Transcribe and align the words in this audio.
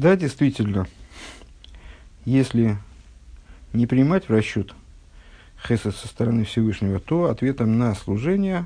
Да, 0.00 0.16
действительно, 0.16 0.86
если 2.24 2.78
не 3.74 3.86
принимать 3.86 4.30
в 4.30 4.32
расчет 4.32 4.74
хесед 5.62 5.94
со 5.94 6.08
стороны 6.08 6.44
Всевышнего, 6.44 7.00
то 7.00 7.26
ответом 7.26 7.78
на 7.78 7.94
служение, 7.94 8.64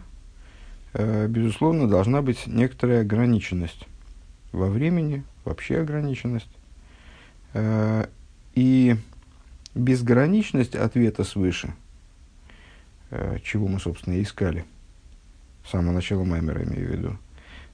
э, 0.93 1.27
безусловно, 1.27 1.89
должна 1.89 2.23
быть 2.23 2.47
некоторая 2.47 3.01
ограниченность 3.01 3.85
во 4.53 4.69
времени, 4.69 5.25
вообще 5.45 5.81
ограниченность. 5.81 6.47
Э, 7.53 8.07
и 8.55 8.95
безграничность 9.75 10.77
ответа 10.77 11.25
свыше, 11.25 11.75
э, 13.11 13.39
чего 13.43 13.67
мы, 13.67 13.81
собственно, 13.81 14.23
искали, 14.23 14.65
с 15.67 15.73
самого 15.73 15.95
начала 15.95 16.23
Маймера, 16.23 16.63
имею 16.63 16.87
в 16.87 16.93
виду, 16.93 17.19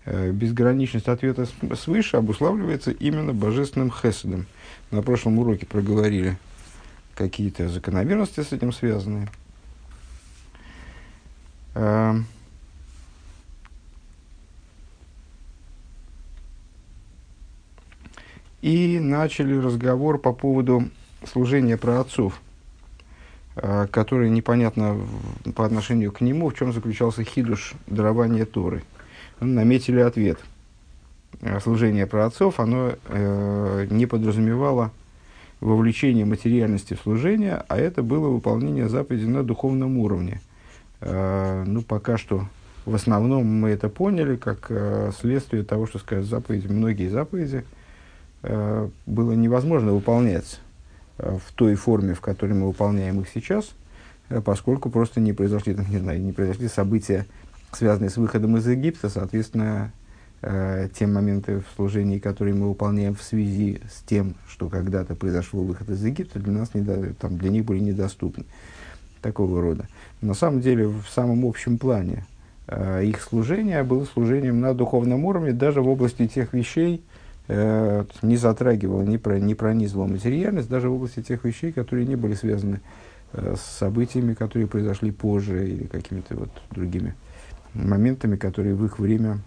безграничность 0.06 1.08
ответа 1.08 1.46
свыше 1.76 2.16
обуславливается 2.16 2.90
именно 2.90 3.32
божественным 3.32 3.90
хеседом. 3.90 4.46
На 4.90 5.02
прошлом 5.02 5.38
уроке 5.38 5.66
проговорили 5.66 6.36
какие-то 7.14 7.68
закономерности 7.68 8.40
с 8.40 8.52
этим 8.52 8.72
связанные. 8.72 9.28
Э, 11.74 12.14
и 18.62 18.98
начали 18.98 19.56
разговор 19.56 20.18
по 20.18 20.32
поводу 20.32 20.88
служения 21.30 21.76
праотцов, 21.76 22.40
э, 23.56 23.86
который 23.92 24.30
непонятно 24.30 24.98
по 25.54 25.66
отношению 25.66 26.10
к 26.10 26.22
нему, 26.22 26.48
в 26.48 26.54
чем 26.54 26.72
заключался 26.72 27.22
хидуш 27.22 27.74
дарования 27.86 28.46
Торы– 28.46 28.82
наметили 29.40 30.00
ответ. 30.00 30.38
Э, 31.40 31.60
служение 31.60 32.06
праотцов, 32.06 32.60
оно 32.60 32.92
э, 33.06 33.86
не 33.90 34.06
подразумевало 34.06 34.92
вовлечение 35.60 36.24
материальности 36.24 36.94
в 36.94 37.00
служение, 37.00 37.64
а 37.68 37.76
это 37.76 38.02
было 38.02 38.28
выполнение 38.28 38.88
заповеди 38.88 39.26
на 39.26 39.42
духовном 39.42 39.98
уровне. 39.98 40.40
Э, 41.00 41.64
ну, 41.66 41.82
пока 41.82 42.18
что 42.18 42.46
в 42.86 42.94
основном 42.94 43.46
мы 43.46 43.70
это 43.70 43.88
поняли, 43.88 44.36
как 44.36 44.66
э, 44.70 45.12
следствие 45.18 45.64
того, 45.64 45.86
что, 45.86 45.98
сказать, 45.98 46.24
заповеди, 46.24 46.66
многие 46.66 47.08
заповеди 47.08 47.64
э, 48.42 48.88
было 49.06 49.32
невозможно 49.32 49.92
выполнять 49.92 50.60
э, 51.18 51.38
в 51.46 51.52
той 51.52 51.74
форме, 51.74 52.14
в 52.14 52.20
которой 52.20 52.52
мы 52.52 52.66
выполняем 52.66 53.20
их 53.20 53.28
сейчас, 53.32 53.70
э, 54.30 54.40
поскольку 54.40 54.90
просто 54.90 55.20
не 55.20 55.32
произошли, 55.32 55.76
не 55.88 55.98
знаю, 55.98 56.22
не 56.22 56.32
произошли 56.32 56.68
события, 56.68 57.26
связанные 57.72 58.10
с 58.10 58.16
выходом 58.16 58.56
из 58.56 58.66
Египта, 58.66 59.08
соответственно, 59.08 59.92
э, 60.42 60.88
те 60.96 61.06
моменты 61.06 61.60
в 61.60 61.64
служении, 61.76 62.18
которые 62.18 62.54
мы 62.54 62.68
выполняем 62.68 63.14
в 63.14 63.22
связи 63.22 63.80
с 63.90 64.02
тем, 64.02 64.34
что 64.48 64.68
когда-то 64.68 65.14
произошел 65.14 65.62
выход 65.62 65.90
из 65.90 66.04
Египта, 66.04 66.38
для 66.38 66.52
нас 66.52 66.74
не, 66.74 66.84
там, 67.14 67.38
для 67.38 67.50
них 67.50 67.64
были 67.64 67.80
недоступны 67.80 68.44
такого 69.20 69.60
рода. 69.60 69.86
На 70.20 70.34
самом 70.34 70.60
деле, 70.60 70.86
в 70.86 71.06
самом 71.08 71.44
общем 71.44 71.78
плане, 71.78 72.24
э, 72.66 73.04
их 73.04 73.20
служение 73.20 73.82
было 73.82 74.04
служением 74.04 74.60
на 74.60 74.74
духовном 74.74 75.24
уровне, 75.24 75.52
даже 75.52 75.82
в 75.82 75.88
области 75.88 76.26
тех 76.26 76.52
вещей, 76.52 77.02
э, 77.48 78.04
не 78.22 78.36
затрагивало, 78.36 79.02
не, 79.02 79.18
про, 79.18 79.38
не 79.38 79.54
пронизывало 79.54 80.06
материальность, 80.06 80.68
даже 80.68 80.88
в 80.88 80.94
области 80.94 81.22
тех 81.22 81.44
вещей, 81.44 81.72
которые 81.72 82.06
не 82.06 82.16
были 82.16 82.34
связаны 82.34 82.80
э, 83.32 83.54
с 83.56 83.78
событиями, 83.78 84.34
которые 84.34 84.66
произошли 84.66 85.10
позже 85.10 85.68
или 85.68 85.84
какими-то 85.84 86.36
вот 86.36 86.50
другими 86.70 87.14
моментами, 87.74 88.36
которые 88.36 88.74
в 88.74 88.84
их 88.84 88.98
время 88.98 89.38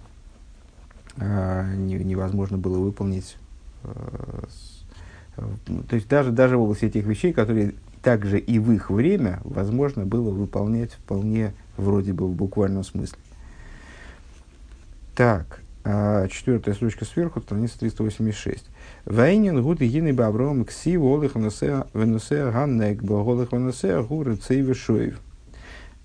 э, 1.17 1.75
не, 1.75 1.95
невозможно 1.95 2.57
было 2.57 2.77
выполнить. 2.77 3.37
Э, 3.83 4.43
э, 5.37 5.43
то 5.89 5.95
есть 5.95 6.07
даже, 6.07 6.31
даже 6.31 6.57
в 6.57 6.61
области 6.61 6.85
этих 6.85 7.05
вещей, 7.05 7.33
которые 7.33 7.73
также 8.01 8.37
и 8.37 8.59
в 8.59 8.71
их 8.71 8.89
время 8.89 9.39
возможно 9.43 10.05
было 10.05 10.29
выполнять 10.29 10.91
вполне 10.91 11.53
вроде 11.77 12.13
бы 12.13 12.27
в 12.27 12.33
буквальном 12.33 12.83
смысле. 12.83 13.17
Так, 15.15 15.61
э, 15.85 16.27
четвертая 16.29 16.75
строчка 16.75 17.05
сверху, 17.05 17.41
страница 17.41 17.79
386. 17.79 18.65
Вайнин 19.05 19.61
гуд 19.61 19.81
и 19.81 19.87
гины 19.87 20.13
бавром 20.13 20.65
кси 20.65 20.97
волых 20.97 21.35
венусе 21.35 22.51
ганнек 22.51 23.01
боголых 23.03 23.51
венусе 23.51 24.01
гуры 24.01 24.35
цей 24.35 24.61
вишоев. 24.61 25.19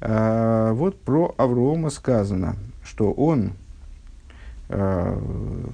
А, 0.00 0.72
вот 0.72 1.00
про 1.00 1.34
Аврома 1.36 1.90
сказано, 1.90 2.56
что 2.84 3.10
он, 3.12 3.52
а, 4.68 5.18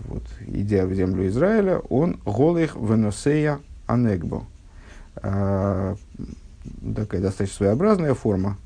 вот, 0.09 0.23
идя 0.47 0.87
в 0.87 0.95
землю 0.95 1.27
Израиля, 1.29 1.79
он 1.91 2.21
голых 2.25 2.77
веносея 2.77 3.61
анегбо. 3.87 4.45
А, 5.17 5.97
такая 6.97 7.21
достаточно 7.21 7.57
своеобразная 7.57 8.15
форма 8.15 8.57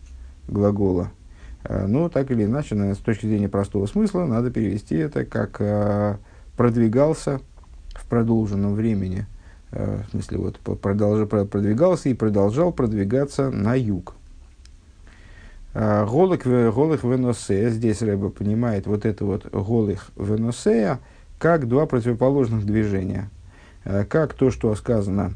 глагола. 0.46 1.10
Но 1.68 2.08
так 2.08 2.30
или 2.30 2.44
иначе, 2.44 2.76
с 2.94 2.98
точки 2.98 3.26
зрения 3.26 3.48
простого 3.48 3.86
смысла, 3.86 4.24
надо 4.24 4.50
перевести 4.50 4.94
это 4.94 5.24
как 5.24 6.20
продвигался 6.56 7.40
в 7.94 8.06
продолженном 8.06 8.74
времени. 8.74 9.26
В 9.72 10.04
смысле, 10.12 10.38
вот 10.38 10.60
продолжал, 10.80 11.26
продвигался 11.26 12.08
и 12.08 12.14
продолжал 12.14 12.72
продвигаться 12.72 13.50
на 13.50 13.74
юг. 13.74 14.14
Голых, 15.74 16.44
голых 16.44 17.04
веносея, 17.04 17.70
здесь 17.70 18.02
Рэба 18.02 18.30
понимает 18.30 18.86
вот 18.86 19.04
это 19.04 19.24
вот 19.24 19.46
голых 19.46 20.10
веносея, 20.16 20.98
как 21.38 21.68
два 21.68 21.86
противоположных 21.86 22.66
движения. 22.66 23.30
А, 23.84 24.04
как 24.04 24.34
то, 24.34 24.50
что 24.50 24.74
сказано, 24.74 25.32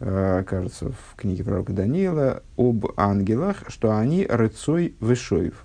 а, 0.00 0.42
кажется, 0.44 0.92
в 0.92 1.16
книге 1.16 1.44
пророка 1.44 1.72
Даниила, 1.72 2.42
об 2.56 2.86
ангелах, 2.96 3.64
что 3.68 3.96
они 3.96 4.26
рыцой 4.26 4.94
вышоев. 5.00 5.64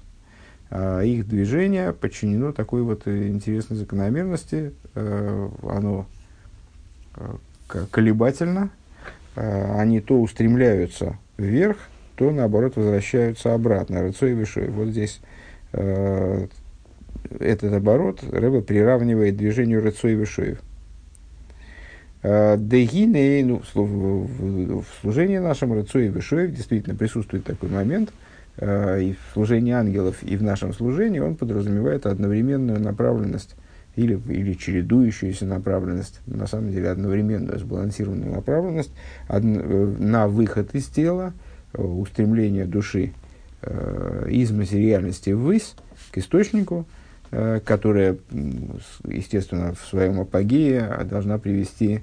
А, 0.70 1.02
их 1.02 1.28
движение 1.28 1.94
подчинено 1.94 2.52
такой 2.52 2.82
вот 2.82 3.08
интересной 3.08 3.78
закономерности. 3.78 4.74
Оно 4.96 6.06
колебательно. 7.90 8.70
Они 9.36 10.00
то 10.00 10.22
устремляются 10.22 11.18
вверх, 11.38 11.78
то 12.16 12.32
наоборот 12.32 12.76
возвращаются 12.76 13.54
обратно. 13.54 14.02
Рыцой 14.02 14.32
и 14.32 14.36
Вишой. 14.36 14.68
Вот 14.70 14.90
здесь 14.90 15.20
э, 15.72 16.48
этот 17.40 17.74
оборот 17.74 18.24
Рэба 18.24 18.62
приравнивает 18.62 19.38
движению 19.38 19.82
Рыцой 19.82 20.14
и 20.14 20.16
Вишоев. 20.16 20.60
Э, 22.22 22.56
Дегиней, 22.58 23.44
ну, 23.44 23.62
в 23.74 24.86
служении 25.02 25.38
нашем 25.40 25.74
Рыцой 25.74 26.06
и 26.06 26.10
Вишоев 26.10 26.52
действительно 26.52 26.96
присутствует 26.96 27.44
такой 27.44 27.70
момент, 27.70 28.14
э, 28.58 29.02
и 29.02 29.14
в 29.14 29.34
служении 29.34 29.74
ангелов, 29.74 30.24
и 30.24 30.38
в 30.38 30.44
нашем 30.44 30.74
служении 30.74 31.20
он 31.20 31.36
подразумевает 31.36 32.06
одновременную 32.06 32.80
направленность 32.80 33.56
или, 33.96 34.20
или 34.30 34.54
чередующуюся 34.54 35.46
направленность, 35.46 36.20
на 36.26 36.48
самом 36.48 36.72
деле 36.72 36.90
одновременную 36.90 37.60
сбалансированную 37.60 38.32
направленность 38.32 38.92
э, 39.28 39.40
на 39.40 40.28
выход 40.28 40.74
из 40.74 40.86
тела, 40.88 41.34
устремление 41.74 42.66
души 42.66 43.14
э, 43.62 44.28
из 44.30 44.52
материальности 44.52 45.32
ввысь, 45.32 45.76
к 46.12 46.18
источнику, 46.18 46.86
э, 47.32 47.60
которая, 47.64 48.18
естественно, 49.08 49.74
в 49.74 49.88
своем 49.88 50.20
апогее 50.20 51.06
должна 51.10 51.38
привести 51.38 52.02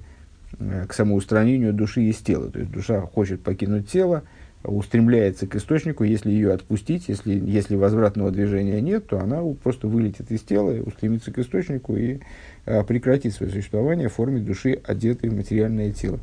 э, 0.58 0.86
к 0.88 0.92
самоустранению 0.92 1.72
души 1.72 2.02
из 2.02 2.16
тела. 2.16 2.50
То 2.50 2.58
есть 2.58 2.72
душа 2.72 3.00
хочет 3.00 3.42
покинуть 3.42 3.88
тело, 3.88 4.24
устремляется 4.62 5.46
к 5.46 5.56
источнику, 5.56 6.04
если 6.04 6.30
ее 6.30 6.52
отпустить, 6.52 7.08
если, 7.08 7.32
если 7.32 7.76
возвратного 7.76 8.30
движения 8.30 8.80
нет, 8.80 9.06
то 9.06 9.18
она 9.18 9.42
просто 9.62 9.86
вылетит 9.86 10.30
из 10.30 10.42
тела, 10.42 10.72
устремится 10.82 11.32
к 11.32 11.38
источнику 11.38 11.96
и 11.96 12.20
э, 12.66 12.84
прекратит 12.84 13.32
свое 13.32 13.50
существование 13.50 14.08
в 14.08 14.14
форме 14.14 14.40
души, 14.40 14.80
одетой 14.84 15.30
в 15.30 15.36
материальное 15.36 15.92
тело. 15.92 16.20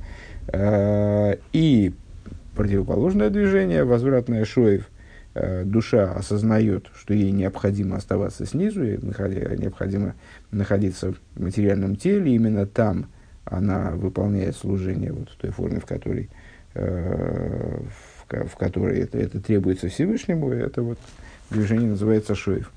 Э, 0.50 1.38
и 1.52 1.94
противоположное 2.58 3.30
движение, 3.30 3.84
возвратное 3.84 4.44
шоев, 4.44 4.90
э, 5.36 5.64
душа 5.64 6.12
осознает, 6.12 6.88
что 6.96 7.14
ей 7.14 7.32
необходимо 7.32 7.96
оставаться 7.96 8.46
снизу, 8.46 8.84
ей 8.84 8.98
необходимо 8.98 10.16
находиться 10.52 11.14
в 11.14 11.42
материальном 11.42 11.96
теле, 11.96 12.36
именно 12.36 12.66
там 12.66 13.08
она 13.46 13.92
выполняет 13.92 14.58
служение 14.58 15.14
вот 15.14 15.30
в 15.30 15.36
той 15.38 15.52
форме, 15.52 15.80
в 15.80 15.86
которой, 15.86 16.30
э, 16.74 17.80
в, 18.28 18.48
в 18.48 18.56
которой 18.58 19.00
это, 19.00 19.18
это 19.18 19.40
требуется 19.40 19.88
Всевышнему, 19.88 20.52
это 20.52 20.82
вот 20.82 21.00
движение 21.50 21.92
называется 21.92 22.36
шоев. 22.36 22.72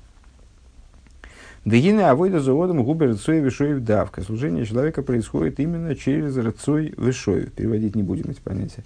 Дагина 1.65 2.09
авойда 2.09 2.39
заводом 2.39 2.83
губы 2.83 3.05
рыцой 3.05 3.39
вишоев 3.39 3.83
давка. 3.83 4.21
Служение 4.21 4.65
человека 4.65 5.03
происходит 5.03 5.59
именно 5.59 5.95
через 5.95 6.35
рыцой 6.35 6.93
вишоев. 6.97 7.51
Переводить 7.51 7.95
не 7.95 8.01
будем 8.01 8.31
эти 8.31 8.39
понятия. 8.39 8.83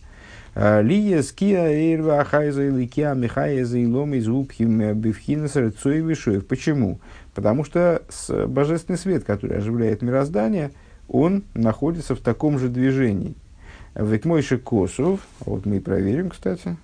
Лия 0.55 1.21
ския 1.21 1.67
эйрва 1.67 2.21
ахайза 2.21 2.63
и 2.63 2.69
ликия 2.69 3.13
михайза 3.13 3.77
и 3.77 3.85
лом 3.85 4.13
из 4.13 4.27
упхим 4.29 4.93
бифхинаса 4.93 5.59
рыцой 5.61 5.99
вишуев. 5.99 6.47
Почему? 6.47 6.99
Потому 7.33 7.65
что 7.65 8.01
божественный 8.47 8.97
свет, 8.97 9.25
который 9.25 9.57
оживляет 9.57 10.01
мироздание, 10.01 10.71
он 11.09 11.43
находится 11.53 12.15
в 12.15 12.19
таком 12.19 12.57
же 12.57 12.69
движении. 12.69 13.35
Ведь 13.95 14.25
мойши 14.25 14.57
косов, 14.57 15.21
вот 15.39 15.65
мы 15.65 15.79
проверим, 15.79 16.29
кстати, 16.29 16.75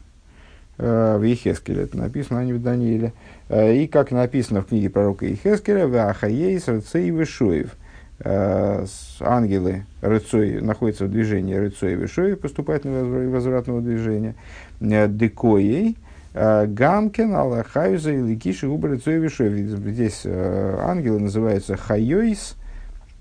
э, 0.78 1.18
в 1.18 1.24
Ехескеле 1.24 1.84
это 1.84 1.98
написано, 1.98 2.40
а 2.40 2.46
не 2.46 2.54
в 2.54 2.62
Данииле. 2.62 3.14
Э, 3.50 3.76
и 3.76 3.88
как 3.88 4.12
написано 4.12 4.62
в 4.62 4.68
книге 4.68 4.90
пророка 4.90 5.26
Ехескеля, 5.26 5.88
в 5.88 5.96
Ахаейс, 5.96 6.68
Рыцей 6.70 7.10
и 7.10 7.12
Вишуев. 7.12 7.76
Э, 8.24 8.86
ангелы 9.20 9.86
рыцой, 10.02 10.62
находятся 10.62 11.06
в 11.06 11.12
движении 11.12 11.56
рыцой 11.56 11.94
и 11.94 11.96
Вишуев, 11.96 12.40
поступательного 12.40 13.24
и 13.24 13.28
возвратного 13.28 13.82
движения. 13.82 14.36
Декоей, 14.80 15.98
Гамкен, 16.34 17.36
Аллахаюза 17.36 18.12
и 18.12 18.22
Ликиши, 18.22 18.68
Уба 18.68 18.90
рыцой 18.90 19.16
и 19.16 19.20
Вишуев. 19.20 19.54
Здесь 19.54 20.26
ангелы 20.26 21.20
называются 21.20 21.76
Хайойс, 21.76 22.56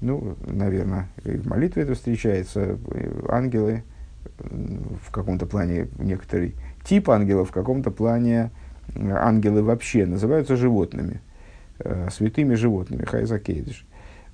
ну, 0.00 0.36
наверное, 0.46 1.08
в 1.24 1.48
молитве 1.48 1.82
это 1.82 1.94
встречается, 1.94 2.78
ангелы 3.28 3.82
в 4.38 5.10
каком-то 5.10 5.46
плане, 5.46 5.88
некоторый 5.98 6.54
тип 6.84 7.10
ангелов 7.10 7.50
в 7.50 7.52
каком-то 7.52 7.90
плане, 7.90 8.50
ангелы 8.96 9.62
вообще 9.62 10.06
называются 10.06 10.56
животными, 10.56 11.20
э, 11.78 12.08
святыми 12.10 12.54
животными, 12.54 13.04
хайза 13.04 13.38
кейдиш, 13.38 13.86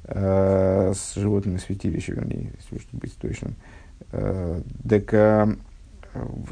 э, 0.06 0.93
с 0.94 1.14
животными 1.14 1.58
святилища, 1.58 2.12
вернее, 2.12 2.53
если 2.58 2.87
быть 2.93 3.17
точным. 3.17 3.55
Э, 4.12 4.61
так 4.88 5.12
э, 5.12 5.47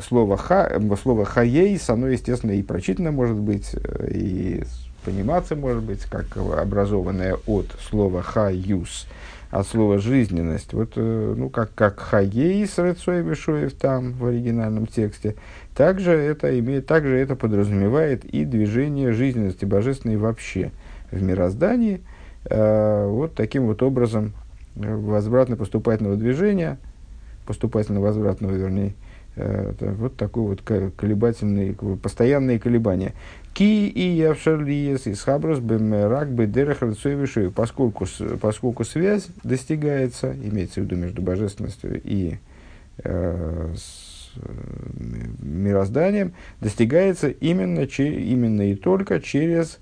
слово, 0.07 0.37
ха, 0.37 0.71
слово 1.01 1.25
хаейс, 1.25 1.89
оно, 1.89 2.09
естественно, 2.09 2.53
и 2.53 2.63
прочитано 2.63 3.13
может 3.13 3.37
быть, 3.37 3.75
э, 3.75 4.11
и 4.13 4.65
пониматься, 5.05 5.55
может 5.57 5.83
быть, 5.83 6.05
как 6.05 6.37
образованное 6.37 7.37
от 7.47 7.67
слова 7.81 8.23
«хаюс», 8.23 9.07
от 9.51 9.67
слова 9.67 9.99
«жизненность». 9.99 10.73
Вот, 10.73 10.97
ну, 10.97 11.51
как, 11.51 11.75
как 11.75 12.01
«хаейс» 12.01 12.79
Рыцой 12.79 13.23
Бешоев 13.23 13.75
там 13.75 14.13
в 14.15 14.27
оригинальном 14.27 14.87
тексте, 14.87 15.37
также 15.77 16.13
это, 16.13 16.59
имеет, 16.59 16.87
также 16.87 17.17
это 17.19 17.37
подразумевает 17.37 18.25
и 18.25 18.47
движение 18.47 19.13
жизненности 19.13 19.67
божественной 19.67 20.17
вообще 20.17 20.71
в 21.11 21.23
мироздании. 21.23 22.01
Э, 22.47 23.07
вот 23.07 23.35
таким 23.35 23.67
вот 23.67 23.83
образом 23.83 24.33
возвратно-поступательного 24.75 26.17
движения, 26.17 26.79
поступательно-возвратного, 27.47 28.53
вернее, 28.53 28.95
э, 29.37 29.73
вот 29.99 30.17
такой 30.17 30.45
вот 30.45 30.63
колебательный, 30.63 31.75
постоянные 32.03 32.59
колебания. 32.59 33.15
Ки 33.55 33.87
и 33.87 34.17
явшарлиес 34.17 35.07
из 35.07 35.23
хабрус 35.23 35.61
бемерак 35.61 36.29
бедерах 36.29 36.79
поскольку, 37.55 38.07
поскольку 38.41 38.85
связь 38.85 39.29
достигается, 39.45 40.35
имеется 40.35 40.81
в 40.81 40.85
виду 40.85 40.97
между 40.97 41.23
божественностью 41.23 42.01
и 42.03 42.39
э, 43.05 43.75
с, 43.77 44.33
э, 44.37 44.51
мирозданием, 45.41 46.33
достигается 46.61 47.29
именно, 47.29 47.87
че, 47.87 48.13
именно 48.13 48.63
и 48.63 48.75
только 48.75 49.21
через 49.21 49.79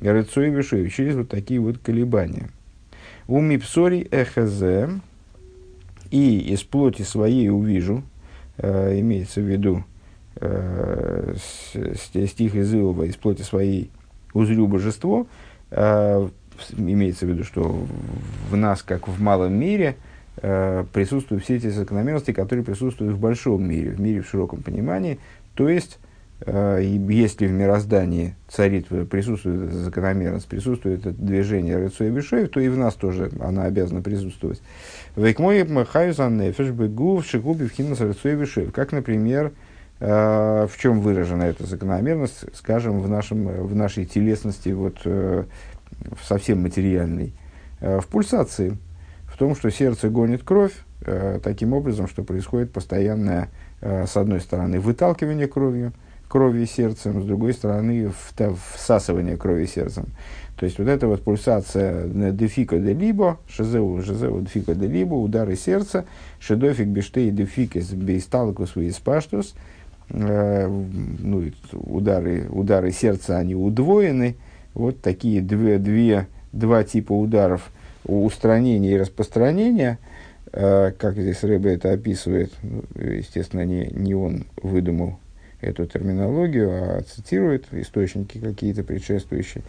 рыцой 0.00 0.50
вишуев, 0.50 0.94
через 0.94 1.14
вот 1.16 1.28
такие 1.28 1.60
вот 1.60 1.78
колебания. 1.78 2.50
У 3.26 3.40
мипсори 3.40 4.06
эхезе 4.10 4.90
и 6.10 6.38
из 6.52 6.62
плоти 6.62 7.02
своей 7.02 7.50
увижу, 7.50 8.02
э, 8.56 8.98
имеется 9.00 9.40
в 9.40 9.44
виду, 9.44 9.84
э, 10.36 11.34
стих 11.34 12.54
из 12.54 12.74
Иова 12.74 13.02
из 13.04 13.16
плоти 13.16 13.42
своей 13.42 13.90
узрю 14.32 14.66
божество, 14.66 15.26
э, 15.70 16.28
имеется 16.76 17.26
в 17.26 17.28
виду, 17.28 17.44
что 17.44 17.86
в 18.50 18.56
нас, 18.56 18.82
как 18.82 19.08
в 19.08 19.20
малом 19.20 19.54
мире, 19.54 19.96
э, 20.40 20.84
присутствуют 20.92 21.44
все 21.44 21.56
эти 21.56 21.68
закономерности, 21.68 22.32
которые 22.32 22.64
присутствуют 22.64 23.14
в 23.14 23.20
большом 23.20 23.68
мире, 23.68 23.90
в 23.90 24.00
мире 24.00 24.22
в 24.22 24.28
широком 24.28 24.62
понимании. 24.62 25.18
То 25.54 25.68
есть, 25.68 25.98
если 26.46 27.46
в 27.46 27.52
мироздании 27.52 28.36
царит, 28.48 28.86
присутствует 29.10 29.70
эта 29.70 29.76
закономерность, 29.76 30.46
присутствует 30.46 31.00
это 31.00 31.10
движение 31.10 31.76
Рыцой 31.76 32.10
Бешоев, 32.10 32.50
то 32.50 32.60
и 32.60 32.68
в 32.68 32.78
нас 32.78 32.94
тоже 32.94 33.30
она 33.40 33.64
обязана 33.64 34.02
присутствовать. 34.02 34.62
Вейкмой 35.16 35.64
Махаюзан 35.64 36.38
Нефеш 36.38 36.70
Бегу 36.70 37.16
в 37.16 37.26
Шигубе 37.26 37.66
в 37.66 37.72
Хинас 37.72 38.00
Рыцой 38.00 38.36
Бешоев. 38.36 38.72
Как, 38.72 38.92
например, 38.92 39.52
Э, 40.00 40.68
в 40.70 40.78
чем 40.78 41.00
выражена 41.00 41.44
эта 41.44 41.66
закономерность, 41.66 42.44
скажем, 42.54 43.00
в, 43.00 43.08
нашем, 43.08 43.48
в 43.66 43.74
нашей 43.74 44.06
телесности, 44.06 44.68
вот, 44.68 44.98
э, 45.04 45.44
совсем 46.22 46.62
материальной, 46.62 47.32
э, 47.80 47.98
в 47.98 48.06
пульсации, 48.06 48.76
в 49.24 49.36
том, 49.36 49.56
что 49.56 49.70
сердце 49.70 50.08
гонит 50.08 50.42
кровь 50.42 50.72
таким 51.44 51.74
образом, 51.74 52.08
что 52.08 52.24
происходит 52.24 52.72
постоянное, 52.72 53.50
с 53.80 54.16
одной 54.16 54.40
стороны, 54.40 54.80
выталкивание 54.80 55.46
кровью, 55.46 55.92
крови 56.28 56.64
сердцем, 56.66 57.22
с 57.22 57.26
другой 57.26 57.54
стороны, 57.54 58.12
всасывание 58.74 59.36
крови 59.36 59.66
сердцем. 59.66 60.06
То 60.56 60.64
есть 60.66 60.78
вот 60.78 60.88
эта 60.88 61.06
вот 61.06 61.22
пульсация 61.22 62.06
дефика 62.32 62.78
де 62.78 62.92
либо, 62.92 63.38
шизеу, 63.48 64.02
шизеу 64.02 64.40
дефика 64.40 64.74
де 64.74 64.86
либо, 64.86 65.14
удары 65.14 65.56
сердца, 65.56 66.04
шедофик 66.40 66.88
бештей 66.88 67.30
дефикес 67.30 67.90
бейсталкус 67.92 68.76
виспаштус– 68.76 69.54
Э, 70.10 70.66
ну, 70.66 71.44
удары, 71.72 72.46
удары 72.48 72.92
сердца, 72.92 73.38
они 73.38 73.54
удвоены. 73.54 74.36
Вот 74.74 75.00
такие 75.00 75.42
две, 75.42 75.78
две, 75.78 76.26
два 76.52 76.84
типа 76.84 77.12
ударов 77.12 77.70
устранения 78.04 78.92
и 78.92 78.98
распространения, 78.98 79.98
э, 80.52 80.92
как 80.96 81.14
здесь 81.18 81.42
Рэбе 81.42 81.74
это 81.74 81.92
описывает, 81.92 82.52
ну, 82.62 82.84
естественно, 82.94 83.64
не, 83.64 83.88
не 83.92 84.14
он 84.14 84.46
выдумал 84.62 85.18
эту 85.60 85.86
терминологию, 85.86 86.70
а 86.70 87.02
цитирует 87.02 87.66
источники 87.72 88.38
какие-то 88.38 88.82
предшествующие. 88.84 89.64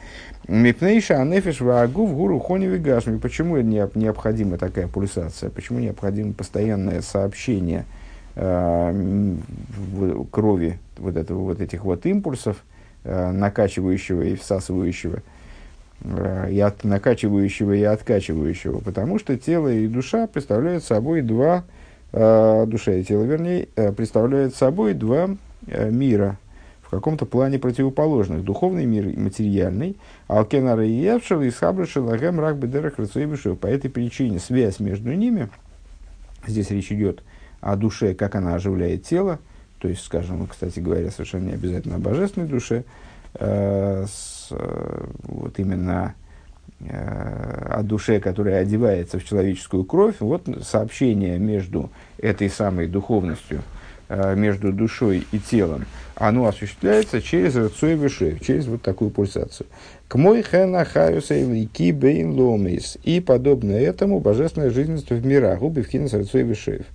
Мипнейша 0.47 1.21
анефиш 1.21 1.61
ваагу 1.61 2.05
в 2.05 2.15
гуру 2.15 2.39
хоневи 2.39 2.77
гашми. 2.77 3.17
Почему 3.17 3.57
необходима 3.57 4.57
такая 4.57 4.87
пульсация? 4.87 5.49
Почему 5.49 5.79
необходимо 5.79 6.33
постоянное 6.33 7.01
сообщение– 7.01 7.85
э, 8.39 9.35
крови 10.31 10.79
вот, 10.97 11.17
этого, 11.17 11.39
вот 11.39 11.61
этих 11.61 11.83
вот 11.83 12.05
импульсов, 12.05 12.63
э, 13.03 13.31
накачивающего 13.31 14.21
и 14.21 14.35
всасывающего, 14.35 15.21
э, 16.01 16.51
и 16.51 16.59
от, 16.59 16.83
накачивающего 16.83 17.73
и 17.73 17.83
откачивающего, 17.83 18.79
потому 18.79 19.19
что 19.19 19.37
тело 19.37 19.67
и 19.67 19.87
душа 19.87 20.27
представляют 20.27 20.83
собой 20.83 21.21
два, 21.21 21.63
э, 22.11 22.65
душа 22.67 22.93
и 22.93 23.03
тело, 23.03 23.23
вернее, 23.23 23.67
представляют 23.95 24.55
собой 24.55 24.93
два 24.93 25.29
мира, 25.67 26.37
в 26.89 26.91
каком-то 26.91 27.27
плане 27.27 27.59
противоположных. 27.59 28.43
Духовный 28.43 28.85
мир 28.85 29.09
и 29.09 29.15
материальный. 29.15 29.95
Алкенара 30.27 30.83
и 30.83 30.91
Евшел 30.91 31.41
и 31.41 31.51
Схабрашел 31.51 32.11
Агем 32.11 32.39
Рак 32.39 32.57
Бедерах 32.57 32.95
По 32.95 33.67
этой 33.67 33.91
причине 33.91 34.39
связь 34.39 34.79
между 34.79 35.13
ними, 35.13 35.49
здесь 36.47 36.71
речь 36.71 36.91
идет 36.91 37.23
о 37.61 37.75
душе, 37.75 38.15
как 38.15 38.33
она 38.33 38.55
оживляет 38.55 39.03
тело, 39.03 39.37
то 39.77 39.87
есть, 39.87 40.03
скажем, 40.03 40.47
кстати 40.47 40.79
говоря, 40.79 41.11
совершенно 41.11 41.49
не 41.49 41.53
обязательно 41.53 41.97
о 41.97 41.99
божественной 41.99 42.47
душе, 42.47 42.83
э, 43.35 44.05
с, 44.07 44.47
э, 44.49 45.05
вот 45.23 45.59
именно 45.59 46.15
э, 46.79 47.67
о 47.69 47.83
душе, 47.83 48.19
которая 48.19 48.61
одевается 48.61 49.19
в 49.19 49.25
человеческую 49.25 49.83
кровь, 49.83 50.15
вот 50.21 50.47
сообщение 50.63 51.37
между 51.37 51.91
этой 52.17 52.49
самой 52.49 52.87
духовностью, 52.87 53.59
э, 53.59 53.78
между 54.09 54.73
душой 54.73 55.27
и 55.31 55.37
телом, 55.37 55.85
оно 56.15 56.47
осуществляется 56.47 57.21
через 57.21 57.55
рацой 57.55 57.95
вишев, 57.95 58.41
через 58.41 58.65
вот 58.65 58.81
такую 58.81 59.11
пульсацию. 59.11 59.67
К 60.07 60.15
мой 60.15 60.41
хэна 60.41 60.83
хаюса 60.83 61.35
и 61.35 61.91
бейн 61.91 62.31
ломис. 62.31 62.97
И 63.03 63.19
подобно 63.19 63.73
этому 63.73 64.19
божественная 64.19 64.71
жизненность 64.71 65.11
в 65.11 65.23
мирах, 65.23 65.59
губы 65.59 65.83
в 65.83 65.87
кинес 65.87 66.13
рацой 66.13 66.41
вишев 66.41 66.85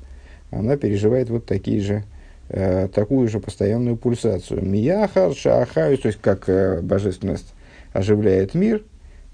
она 0.54 0.76
переживает 0.76 1.30
вот 1.30 1.46
такие 1.46 1.80
же, 1.80 2.04
э, 2.48 2.88
такую 2.88 3.28
же 3.28 3.40
постоянную 3.40 3.96
пульсацию. 3.96 4.64
Мияхар, 4.64 5.34
шахаю, 5.34 5.98
то 5.98 6.08
есть 6.08 6.20
как 6.20 6.48
э, 6.48 6.80
божественность 6.80 7.54
оживляет 7.92 8.54
мир, 8.54 8.82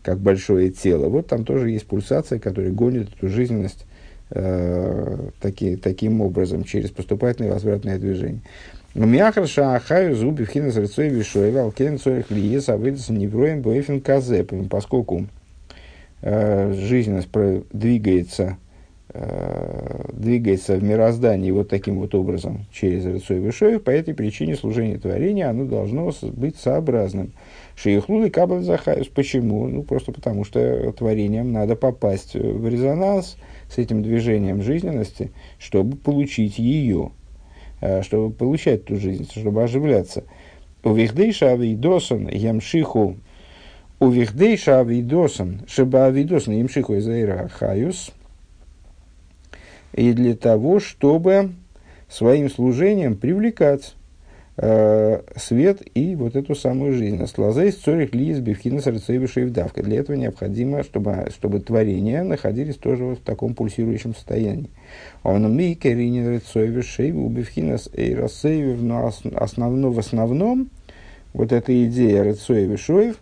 как 0.02 0.18
большое 0.18 0.70
тело, 0.70 1.08
вот 1.08 1.26
там 1.26 1.44
тоже 1.44 1.70
есть 1.70 1.87
пульсация, 1.87 2.38
которая 2.38 2.72
гонит 2.72 3.10
эту 3.14 3.28
жизненность 3.28 3.87
э, 4.30 5.16
таки, 5.40 5.76
таким 5.76 6.20
образом, 6.20 6.64
через 6.64 6.90
поступательное 6.90 7.50
и 7.50 7.52
возвратное 7.52 7.99
движение. 7.99 8.40
Мияхар 8.94 9.46
шахаю 9.46 10.16
зуби 10.16 10.44
вхина 10.44 10.70
зрецой 10.70 11.10
вишоева 11.10 11.62
алкен 11.62 11.99
цорих 11.99 12.30
лиес 12.30 12.68
авыдас 12.68 13.08
невроем 13.08 13.62
боефин 13.62 14.00
казе, 14.00 14.44
поскольку 14.68 15.26
э, 16.22 16.72
жизненность 16.72 17.28
двигается 17.72 18.56
э, 19.10 20.10
двигается 20.12 20.75
в 20.75 20.82
мироздании 20.82 21.52
вот 21.52 21.68
таким 21.68 22.00
вот 22.00 22.16
образом 22.16 22.66
через 22.72 23.04
Рыцой 23.04 23.38
Вышоев, 23.38 23.82
по 23.84 23.90
этой 23.90 24.12
причине 24.12 24.56
служение 24.56 24.99
творения 24.99 25.49
оно 25.49 25.66
должно 25.66 26.12
быть 26.22 26.56
сообразным. 26.56 27.32
Шейхлуды 27.76 28.28
Кабель 28.28 28.62
Захаюс. 28.62 29.06
Почему? 29.06 29.66
Ну, 29.66 29.82
просто 29.84 30.12
потому, 30.12 30.44
что 30.44 30.92
творением 30.92 31.52
надо 31.52 31.76
попасть 31.76 32.34
в 32.34 32.68
резонанс 32.68 33.37
с 33.71 33.79
этим 33.79 34.03
движением 34.03 34.62
жизненности, 34.62 35.31
чтобы 35.59 35.97
получить 35.97 36.59
ее, 36.59 37.12
э, 37.81 38.03
чтобы 38.03 38.33
получать 38.33 38.85
ту 38.85 38.97
жизнь, 38.97 39.29
чтобы 39.31 39.62
оживляться. 39.62 40.25
У 40.83 40.93
Вихдейша 40.93 41.53
Авидосан 41.53 42.29
Ямшиху 42.29 43.17
у 44.00 44.09
Вихдейша 44.09 44.81
Авидосан 44.81 45.61
Шеба 45.69 46.07
Авидосан 46.07 46.55
Ямшиху 46.55 46.97
Изаира 46.99 47.49
Хаюс 47.49 48.12
и 49.93 50.12
для 50.12 50.35
того, 50.35 50.81
чтобы 50.81 51.53
своим 52.09 52.50
служением 52.50 53.17
привлекать 53.17 53.95
Э, 54.62 55.23
свет 55.37 55.81
и 55.95 56.14
вот 56.14 56.37
эту 56.37 56.55
самую 56.55 56.93
жизнь. 56.93 57.26
Слазей 57.26 57.71
цорих 57.71 58.14
ли 58.14 58.29
из 58.29 58.40
бифхина 58.40 58.83
давка. 59.55 59.83
Для 59.83 60.00
этого 60.00 60.17
необходимо, 60.17 60.83
чтобы, 60.83 61.29
чтобы 61.35 61.61
творения 61.61 62.23
находились 62.23 62.76
тоже 62.76 63.05
вот 63.05 63.21
в 63.21 63.23
таком 63.23 63.55
пульсирующем 63.55 64.14
состоянии. 64.14 64.69
Он 65.23 65.50
ми 65.57 65.75
керинин 65.75 66.35
рецойвишей 66.35 67.11
у 67.12 67.26
бифхина 67.31 67.79
но 68.83 69.11
основно, 69.35 69.88
в 69.88 69.99
основном 69.99 70.69
вот 71.33 71.52
эта 71.52 71.87
идея 71.87 72.23
рецойвишоев, 72.23 73.17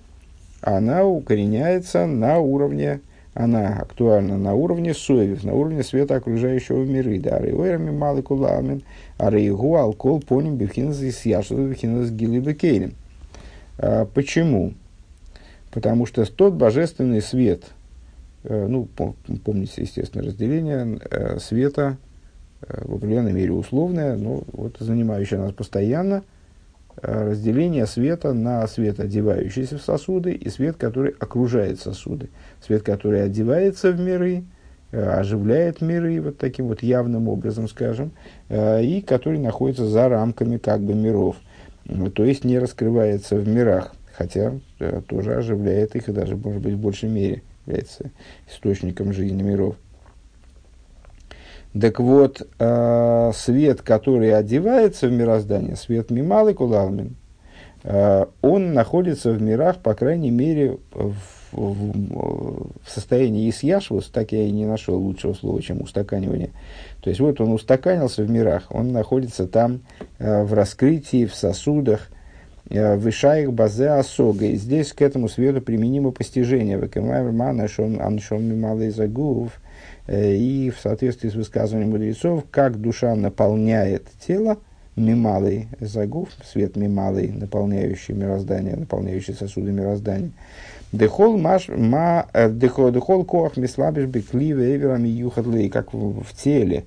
она 0.60 1.04
укореняется 1.04 2.06
на 2.06 2.40
уровне 2.40 2.98
она 3.38 3.76
актуальна 3.76 4.36
на 4.36 4.54
уровне 4.54 4.92
соевис, 4.92 5.44
на 5.44 5.54
уровне 5.54 5.84
света 5.84 6.16
окружающего 6.16 6.84
мира. 6.84 7.16
Да, 7.20 7.38
рейверами 7.38 7.90
малый 7.90 8.22
куламин, 8.22 8.82
а 9.16 9.30
рейгу 9.30 9.76
алкол 9.76 10.20
поним 10.20 10.56
бифхинас 10.56 11.00
и 11.02 11.12
сяшут 11.12 11.58
бифхинас 11.58 12.10
гилы 12.10 12.40
бекейнем. 12.40 12.94
А, 13.78 14.06
почему? 14.06 14.74
Потому 15.70 16.04
что 16.04 16.24
тот 16.26 16.54
божественный 16.54 17.22
свет, 17.22 17.62
э, 18.42 18.66
ну, 18.66 18.88
помните, 19.44 19.82
естественно, 19.82 20.24
разделение 20.24 20.98
э, 21.08 21.38
света 21.38 21.96
э, 22.62 22.82
в 22.86 22.96
определенной 22.96 23.32
мере 23.32 23.52
условное, 23.52 24.16
но 24.16 24.42
вот 24.52 24.78
занимающее 24.80 25.38
нас 25.38 25.52
постоянно– 25.52 26.24
разделение 27.02 27.86
света 27.86 28.32
на 28.32 28.66
свет, 28.66 29.00
одевающийся 29.00 29.78
в 29.78 29.82
сосуды, 29.82 30.32
и 30.32 30.48
свет, 30.48 30.76
который 30.76 31.14
окружает 31.18 31.80
сосуды. 31.80 32.30
Свет, 32.64 32.82
который 32.82 33.24
одевается 33.24 33.92
в 33.92 34.00
миры, 34.00 34.44
э, 34.90 35.02
оживляет 35.02 35.80
миры 35.80 36.20
вот 36.20 36.38
таким 36.38 36.68
вот 36.68 36.82
явным 36.82 37.28
образом, 37.28 37.68
скажем, 37.68 38.12
э, 38.48 38.82
и 38.82 39.00
который 39.02 39.38
находится 39.38 39.86
за 39.86 40.08
рамками 40.08 40.58
как 40.58 40.80
бы 40.80 40.94
миров. 40.94 41.36
То 42.14 42.24
есть 42.24 42.44
не 42.44 42.58
раскрывается 42.58 43.36
в 43.36 43.48
мирах, 43.48 43.94
хотя 44.12 44.52
тоже 45.06 45.36
оживляет 45.36 45.96
их 45.96 46.08
и 46.08 46.12
даже, 46.12 46.36
может 46.36 46.60
быть, 46.60 46.74
в 46.74 46.78
большей 46.78 47.08
мере 47.08 47.42
является 47.66 48.10
источником 48.46 49.12
жизни 49.12 49.42
миров. 49.42 49.76
Так 51.80 52.00
вот, 52.00 52.46
э, 52.58 53.32
свет, 53.34 53.82
который 53.82 54.34
одевается 54.34 55.06
в 55.06 55.12
мироздание, 55.12 55.76
свет 55.76 56.10
Мималы 56.10 56.54
Кулалмин, 56.54 57.16
э, 57.84 58.26
он 58.40 58.72
находится 58.72 59.32
в 59.32 59.42
мирах, 59.42 59.78
по 59.78 59.94
крайней 59.94 60.30
мере, 60.30 60.78
в, 60.92 61.14
в, 61.52 62.70
в 62.82 62.90
состоянии 62.90 63.48
Исьяшвус, 63.50 64.08
так 64.08 64.32
я 64.32 64.44
и 64.44 64.50
не 64.50 64.66
нашел 64.66 64.96
лучшего 64.96 65.34
слова, 65.34 65.62
чем 65.62 65.82
устаканивание. 65.82 66.50
То 67.02 67.10
есть, 67.10 67.20
вот 67.20 67.40
он 67.40 67.52
устаканился 67.52 68.22
в 68.22 68.30
мирах, 68.30 68.66
он 68.70 68.92
находится 68.92 69.46
там 69.46 69.80
э, 70.18 70.42
в 70.42 70.54
раскрытии, 70.54 71.26
в 71.26 71.34
сосудах, 71.34 72.08
э, 72.70 72.96
Вышаих 72.96 73.52
базе 73.52 73.90
осога. 73.90 74.46
И 74.46 74.56
здесь 74.56 74.92
к 74.92 75.02
этому 75.02 75.28
свету 75.28 75.60
применимо 75.60 76.10
постижение. 76.12 76.78
Векамайр 76.78 77.30
мана 77.30 77.68
шон 77.68 78.00
аншон 78.00 78.44
мималый 78.44 78.90
загув– 78.90 79.52
и 80.08 80.72
в 80.74 80.80
соответствии 80.80 81.28
с 81.28 81.34
высказыванием 81.34 81.90
мудрецов, 81.90 82.44
как 82.50 82.80
душа 82.80 83.14
наполняет 83.14 84.06
тело, 84.26 84.58
мималый 84.96 85.68
загув, 85.80 86.28
свет 86.44 86.76
мималый, 86.76 87.28
наполняющий 87.28 88.14
мироздание, 88.14 88.76
наполняющий 88.76 89.34
сосуды 89.34 89.70
мироздания. 89.70 90.32
Дехол 90.92 91.36
маш 91.36 91.68
ма 91.68 92.26
э, 92.32 92.50
дехол 92.50 93.24
коах 93.24 93.56
мислабиш 93.56 94.06
бекливе 94.06 94.76
эверами 94.76 95.08
юхадлей, 95.08 95.68
как 95.68 95.92
в, 95.92 96.22
в 96.22 96.32
теле, 96.34 96.84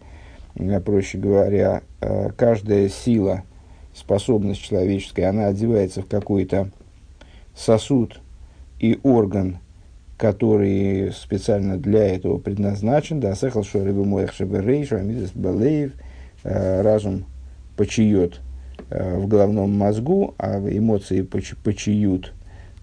э, 0.55 0.79
проще 0.79 1.17
говоря, 1.17 1.83
каждая 2.35 2.89
сила, 2.89 3.43
способность 3.93 4.61
человеческая, 4.61 5.29
она 5.29 5.47
одевается 5.47 6.01
в 6.01 6.07
какой-то 6.07 6.69
сосуд 7.55 8.19
и 8.79 8.99
орган, 9.03 9.59
который 10.21 11.11
специально 11.13 11.77
для 11.77 12.15
этого 12.15 12.37
предназначен, 12.37 13.19
да, 13.19 13.33
сехал 13.33 13.63
шоребу 13.63 14.05
моих 14.05 14.33
шеберейш, 14.33 14.91
амидес 14.91 15.31
балеев, 15.31 15.93
э, 16.43 16.81
разум 16.83 17.25
почиет 17.75 18.39
э, 18.91 19.17
в 19.17 19.27
головном 19.27 19.75
мозгу, 19.75 20.35
а 20.37 20.59
эмоции 20.59 21.23
почиют, 21.23 22.33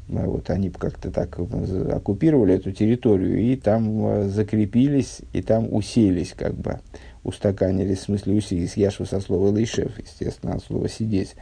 э, 0.09 0.26
вот 0.26 0.50
они 0.50 0.71
как-то 0.71 1.12
так 1.12 1.38
оккупировали 1.38 2.54
эту 2.54 2.73
территорию, 2.73 3.38
и 3.38 3.54
там 3.54 4.28
закрепились, 4.28 5.21
и 5.33 5.40
там 5.40 5.73
уселись, 5.73 6.35
как 6.37 6.54
бы, 6.54 6.80
устаканились, 7.23 7.99
в 7.99 8.02
смысле 8.02 8.35
уселись, 8.35 8.76
яшва 8.76 9.04
со 9.04 9.21
слова 9.21 9.52
лейшев, 9.52 9.97
естественно, 9.97 10.54
от 10.54 10.64
слова 10.64 10.88
сидеть 10.88 11.37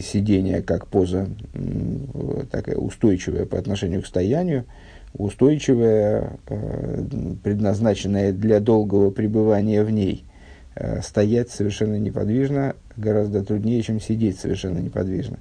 сидение 0.00 0.62
как 0.62 0.86
поза 0.86 1.28
такая 2.50 2.76
устойчивая 2.76 3.46
по 3.46 3.58
отношению 3.58 4.02
к 4.02 4.06
стоянию, 4.06 4.64
устойчивая, 5.14 6.38
э, 6.48 7.04
предназначенная 7.42 8.32
для 8.32 8.60
долгого 8.60 9.10
пребывания 9.10 9.82
в 9.82 9.90
ней. 9.90 10.24
Э, 10.74 11.02
стоять 11.02 11.50
совершенно 11.50 11.96
неподвижно 11.96 12.74
гораздо 12.96 13.44
труднее, 13.44 13.82
чем 13.82 14.00
сидеть 14.00 14.38
совершенно 14.38 14.78
неподвижно. 14.78 15.38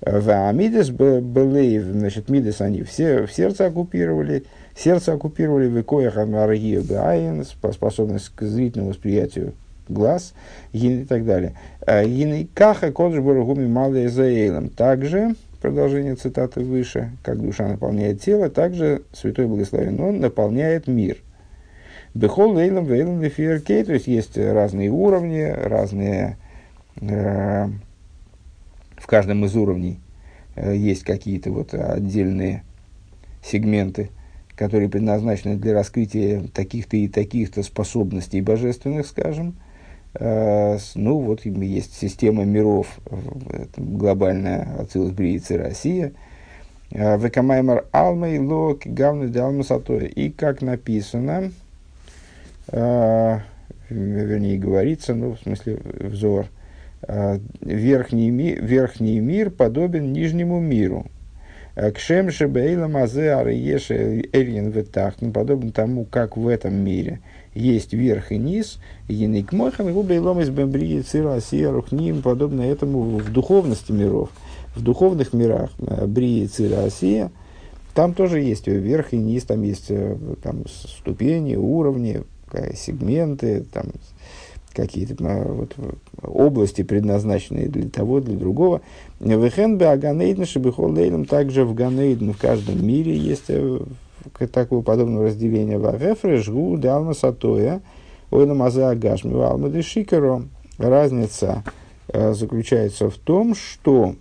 В 0.00 0.48
Амидес 0.48 0.90
Белеев, 0.90 1.84
значит, 1.84 2.28
Мидес 2.28 2.60
они 2.60 2.82
все 2.82 3.26
в 3.26 3.32
сердце 3.32 3.66
оккупировали, 3.66 4.44
сердце 4.74 5.12
оккупировали 5.12 5.68
в 5.68 5.80
Икоях 5.80 6.16
Амаргию 6.16 6.82
Баин, 6.82 7.44
способность 7.44 8.30
к 8.34 8.42
зрительному 8.42 8.90
восприятию 8.90 9.52
глаз 9.92 10.34
и 10.72 11.04
так 11.04 11.24
далее. 11.24 11.54
Э, 11.86 12.04
Каха 12.54 12.92
кодж 12.92 13.20
барагуми 13.20 13.66
малый 13.66 14.08
заэлем. 14.08 14.68
Также, 14.68 15.34
продолжение 15.60 16.16
цитаты 16.16 16.60
выше, 16.60 17.12
как 17.22 17.40
душа 17.40 17.68
наполняет 17.68 18.20
тело, 18.20 18.50
также 18.50 19.02
Святой 19.12 19.46
Благословен 19.46 20.00
Он 20.00 20.20
наполняет 20.20 20.86
мир. 20.86 21.18
Бехол 22.14 22.52
лейлом 22.52 22.84
вейлом 22.84 23.22
лефиеркей, 23.22 23.84
то 23.84 23.94
есть 23.94 24.06
есть 24.06 24.36
разные 24.36 24.90
уровни, 24.90 25.42
разные, 25.42 26.36
э, 27.00 27.68
в 28.96 29.06
каждом 29.06 29.44
из 29.44 29.56
уровней 29.56 29.98
э, 30.54 30.76
есть 30.76 31.04
какие-то 31.04 31.50
вот 31.50 31.72
отдельные 31.72 32.64
сегменты, 33.42 34.10
которые 34.56 34.88
предназначены 34.88 35.56
для 35.56 35.72
раскрытия 35.72 36.44
таких-то 36.52 36.96
и 36.96 37.08
таких-то 37.08 37.62
способностей 37.62 38.40
божественных, 38.40 39.06
скажем, 39.06 39.56
ну, 40.18 41.18
вот 41.20 41.46
есть 41.46 41.94
система 41.94 42.44
миров, 42.44 42.98
глобальная 43.76 44.76
Ацилус 44.80 45.10
Бриицы 45.10 45.56
Россия. 45.56 46.12
Э, 46.90 47.16
Векамаймар 47.16 47.86
Алмей 47.92 48.38
Лок 48.38 48.82
Гавны 48.84 49.28
Далмасатоя. 49.28 50.04
И 50.04 50.30
как 50.30 50.60
написано, 50.60 51.50
э, 52.68 53.38
вернее 53.88 54.58
говорится, 54.58 55.14
ну, 55.14 55.34
в 55.34 55.40
смысле 55.40 55.78
взор, 55.82 56.46
верхний, 57.60 58.30
ми, 58.30 58.54
верхний 58.54 59.18
мир 59.18 59.50
подобен 59.50 60.12
нижнему 60.12 60.60
миру. 60.60 61.06
Кшем 61.94 62.30
шебейла 62.30 62.86
мазе 62.86 63.32
ариеше 63.32 64.28
эльин 64.32 64.70
ветахн, 64.70 65.32
подобен 65.32 65.72
тому, 65.72 66.04
как 66.04 66.36
в 66.36 66.46
этом 66.46 66.74
мире– 66.74 67.20
есть 67.54 67.92
верх 67.92 68.32
и 68.32 68.38
низ, 68.38 68.78
янейк 69.08 69.52
мойхам, 69.52 69.88
и 69.88 69.92
губей 69.92 70.18
из 70.18 70.50
бембрии 70.50 71.00
цира 71.00 71.38
к 71.40 71.92
ним 71.92 72.22
подобно 72.22 72.62
этому 72.62 73.18
в 73.18 73.32
духовности 73.32 73.92
миров, 73.92 74.30
в 74.74 74.82
духовных 74.82 75.32
мирах, 75.32 75.70
э, 75.78 76.06
брии 76.06 76.46
цира 76.46 76.84
осия, 76.84 77.30
там 77.94 78.14
тоже 78.14 78.40
есть 78.40 78.66
верх 78.66 79.12
и 79.12 79.18
низ, 79.18 79.44
там 79.44 79.62
есть 79.62 79.90
э, 79.90 80.16
там, 80.42 80.64
ступени, 80.66 81.56
уровни, 81.56 82.22
сегменты, 82.74 83.64
там, 83.72 83.86
какие-то 84.72 85.14
э, 85.22 85.52
вот, 85.52 85.74
области, 86.22 86.82
предназначенные 86.82 87.68
для 87.68 87.88
того, 87.90 88.20
для 88.20 88.36
другого. 88.36 88.80
Вехен 89.20 89.76
бы 89.76 89.86
аганейдн 89.86 90.44
шебихол 90.44 90.92
лейлом 90.92 91.26
также 91.26 91.64
в 91.64 91.74
ганейдн 91.74 92.30
в 92.30 92.38
каждом 92.38 92.84
мире 92.86 93.14
есть 93.14 93.50
такого 94.52 94.82
подобного 94.82 95.26
разделения. 95.26 95.78
Вагефреш 95.78 96.48
гу 96.48 96.76
далма 96.76 97.14
сатоя, 97.14 97.82
ойна 98.30 98.54
маза 98.54 98.90
агашми, 98.90 99.32
валмады 99.32 99.82
шикаро. 99.82 100.44
Разница 100.78 101.64
э, 102.08 102.32
заключается 102.34 103.10
в 103.10 103.16
том, 103.16 103.54
что 103.54 104.16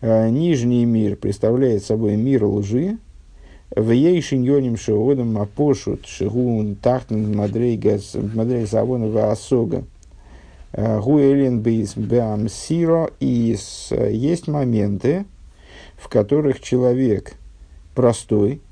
э, 0.00 0.28
нижний 0.30 0.84
мир 0.84 1.16
представляет 1.16 1.84
собой 1.84 2.16
мир 2.16 2.44
лжи, 2.44 2.98
в 3.74 3.90
ей 3.90 4.20
шиньоним 4.20 4.76
шеодам 4.76 5.38
апошут 5.38 6.06
шигун 6.06 6.74
тахтен 6.74 7.36
мадрей 7.36 8.66
завона 8.66 9.06
ваасога 9.06 9.84
гуэлин 10.72 11.60
бейс 11.60 11.94
бэам 11.94 12.48
сиро 12.48 13.10
и 13.20 13.56
есть 13.90 14.48
моменты, 14.48 15.24
в 15.96 16.08
которых 16.08 16.60
человек 16.60 17.34
простой, 17.94 18.54
э, 18.54 18.69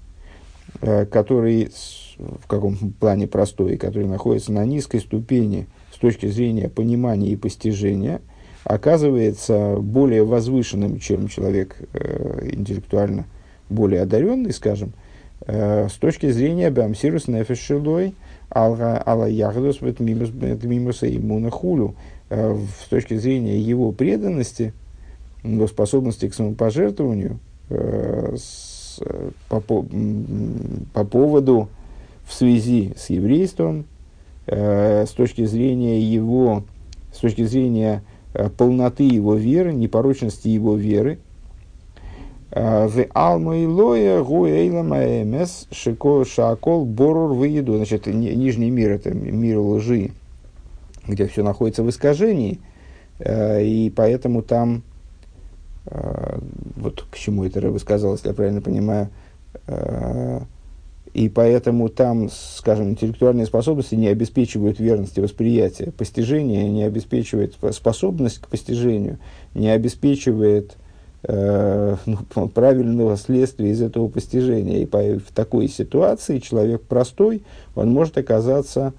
который 0.81 1.71
в 2.19 2.47
каком 2.47 2.77
плане 2.99 3.27
простой, 3.27 3.77
который 3.77 4.09
находится 4.09 4.53
на 4.53 4.65
низкой 4.65 5.01
ступени 5.01 5.67
с 5.93 5.99
точки 5.99 6.27
зрения 6.27 6.69
понимания 6.69 7.31
и 7.31 7.37
постижения, 7.37 8.21
оказывается 8.65 9.77
более 9.77 10.25
возвышенным, 10.25 10.99
чем 10.99 11.29
человек 11.29 11.77
э, 11.95 12.51
интеллектуально 12.53 13.25
более 13.71 14.03
одаренный, 14.03 14.53
скажем, 14.53 14.93
э, 15.47 15.89
с 15.89 15.95
точки 15.95 16.31
зрения 16.31 16.71
Бамсирус 16.71 17.29
Нефешилой, 17.29 18.15
Алла 18.51 19.27
Яхдус 19.27 19.81
Мимуса 19.81 21.15
Имуна 21.15 21.51
Хулю, 21.51 21.95
с 22.31 22.89
точки 22.91 23.15
зрения 23.17 23.59
его 23.59 23.93
преданности, 23.93 24.73
его 25.43 25.67
способности 25.67 26.29
к 26.29 26.35
самопожертвованию, 26.35 27.39
по, 29.49 29.61
по, 29.61 29.85
по 30.93 31.05
поводу 31.05 31.69
в 32.27 32.35
связи 32.35 32.93
с 32.97 33.11
еврейством, 33.11 33.87
э, 34.47 35.07
с 35.07 35.11
точки 35.11 35.45
зрения 35.45 36.01
его, 36.01 36.65
с 37.13 37.19
точки 37.19 37.45
зрения 37.45 38.03
э, 38.35 38.51
полноты 38.51 39.05
его 39.05 39.35
веры, 39.35 39.73
непорочности 39.73 40.49
его 40.49 40.77
веры. 40.77 41.19
Э, 42.51 42.89
борур 46.87 47.33
выеду. 47.33 47.77
Значит, 47.77 48.07
нижний 48.07 48.71
мир– 48.71 48.91
это 48.93 49.11
мир 49.13 49.59
лжи, 49.59 50.11
где 51.07 51.27
все 51.27 51.43
находится 51.43 51.83
в 51.83 51.91
искажении, 51.91 52.61
э, 53.19 53.65
и 53.65 53.91
поэтому 53.91 54.43
там 54.43 54.83
вот 56.77 57.05
к 57.11 57.17
чему 57.17 57.45
это 57.45 57.61
Рэба 57.61 57.79
сказал, 57.79 58.13
если 58.13 58.29
я 58.29 58.35
правильно 58.35 58.61
понимаю, 58.61 59.09
э, 59.67 60.41
и 61.15 61.29
поэтому 61.29 61.89
там, 61.89 62.29
скажем, 62.31 62.91
интеллектуальные 62.91 63.47
способности 63.47 63.95
не 63.95 64.09
обеспечивают 64.09 64.79
верности 64.79 65.21
восприятия, 65.21 65.91
постижение 65.91 66.69
не 66.69 66.85
обеспечивает 66.85 67.55
способность 67.73 68.39
к 68.39 68.49
постижению, 68.49 69.19
не 69.55 69.71
обеспечивает 69.71 70.77
э, 71.23 71.97
ну, 72.07 72.49
правильного 72.49 73.17
следствия 73.17 73.71
из 73.71 73.83
этого 73.83 74.09
постижения. 74.09 74.83
И 74.83 74.87
по, 74.87 74.99
в 74.99 75.33
такой 75.35 75.69
ситуации 75.69 76.39
человек 76.39 76.83
простой, 76.83 77.43
он 77.75 77.91
может 77.91 78.19
оказаться 78.19 78.93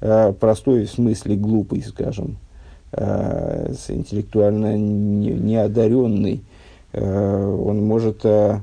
э, 0.00 0.32
простой 0.38 0.86
в 0.86 0.90
смысле 0.90 1.36
глупый, 1.36 1.82
скажем, 1.82 2.38
э, 2.96 3.74
интеллектуально 3.88 4.76
неодаренный, 4.76 6.42
э, 6.92 7.44
он 7.44 7.84
может 7.84 8.24
э, 8.24 8.60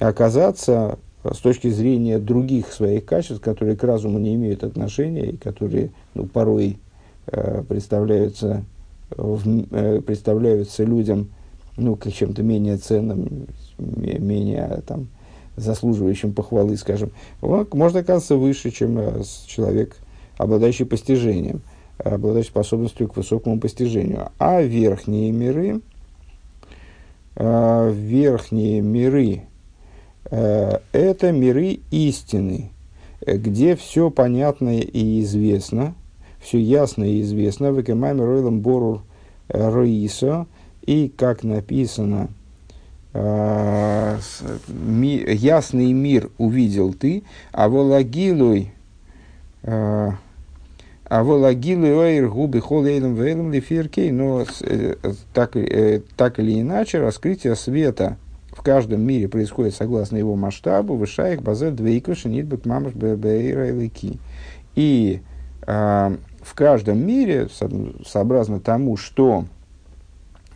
оказаться 0.00 0.98
с 1.24 1.38
точки 1.38 1.68
зрения 1.68 2.18
других 2.18 2.72
своих 2.72 3.04
качеств, 3.04 3.42
которые 3.42 3.76
к 3.76 3.84
разуму 3.84 4.18
не 4.18 4.34
имеют 4.34 4.62
отношения 4.62 5.30
и 5.30 5.36
которые 5.36 5.90
ну, 6.14 6.26
порой 6.26 6.78
э, 7.26 7.62
представляются, 7.68 8.64
представляются 9.10 10.84
людям 10.84 11.30
ну, 11.76 11.96
как 11.96 12.12
чем-то 12.12 12.42
менее 12.42 12.76
ценным, 12.76 13.46
менее 13.78 14.82
там, 14.86 15.08
заслуживающим 15.56 16.32
похвалы, 16.32 16.76
скажем, 16.76 17.10
он 17.40 17.66
может 17.72 17.96
оказаться 17.96 18.36
выше, 18.36 18.70
чем 18.70 19.00
человек, 19.46 19.96
обладающий 20.36 20.86
постижением 20.86 21.62
обладать 21.98 22.46
способностью 22.46 23.08
к 23.08 23.16
высокому 23.16 23.58
постижению. 23.60 24.30
А 24.38 24.62
верхние 24.62 25.32
миры, 25.32 25.80
э, 27.36 27.92
верхние 27.92 28.80
миры 28.80 29.42
э, 30.30 30.78
это 30.92 31.32
миры 31.32 31.80
истины, 31.90 32.70
где 33.26 33.76
все 33.76 34.10
понятно 34.10 34.78
и 34.78 35.20
известно, 35.22 35.94
все 36.40 36.58
ясно 36.58 37.04
и 37.04 37.20
известно. 37.22 37.72
В 37.72 37.80
Экемаме 37.80 38.24
Ройлом 38.24 38.60
Борур 38.60 39.02
Роисо, 39.48 40.46
и 40.82 41.08
как 41.08 41.42
написано, 41.42 42.28
э, 43.12 44.18
ясный 45.26 45.92
мир 45.92 46.30
увидел 46.38 46.92
ты, 46.92 47.24
а 47.52 47.68
волагилуй, 47.68 48.72
а 51.08 51.24
волагилу 51.24 52.02
эйр 52.02 52.28
губы 52.28 52.60
холейном 52.60 53.14
вейлом 53.14 53.52
лифиркей, 53.52 54.10
но 54.10 54.44
э, 54.60 54.94
так, 55.32 55.56
э, 55.56 56.02
так 56.16 56.38
или 56.38 56.60
иначе 56.60 57.00
раскрытие 57.00 57.56
света 57.56 58.18
в 58.58 58.62
каждом 58.62 59.02
мире 59.02 59.28
происходит 59.28 59.74
согласно 59.74 60.16
его 60.16 60.36
масштабу, 60.36 60.96
вышаих 60.96 61.42
базет 61.42 61.76
двейкуши 61.76 62.28
нитбек 62.28 62.66
мамаш 62.66 62.92
бэйра 62.92 63.88
И 64.74 65.20
а, 65.62 66.16
в 66.40 66.54
каждом 66.54 67.06
мире, 67.06 67.48
сообразно 68.06 68.58
тому, 68.58 68.96
что 68.96 69.44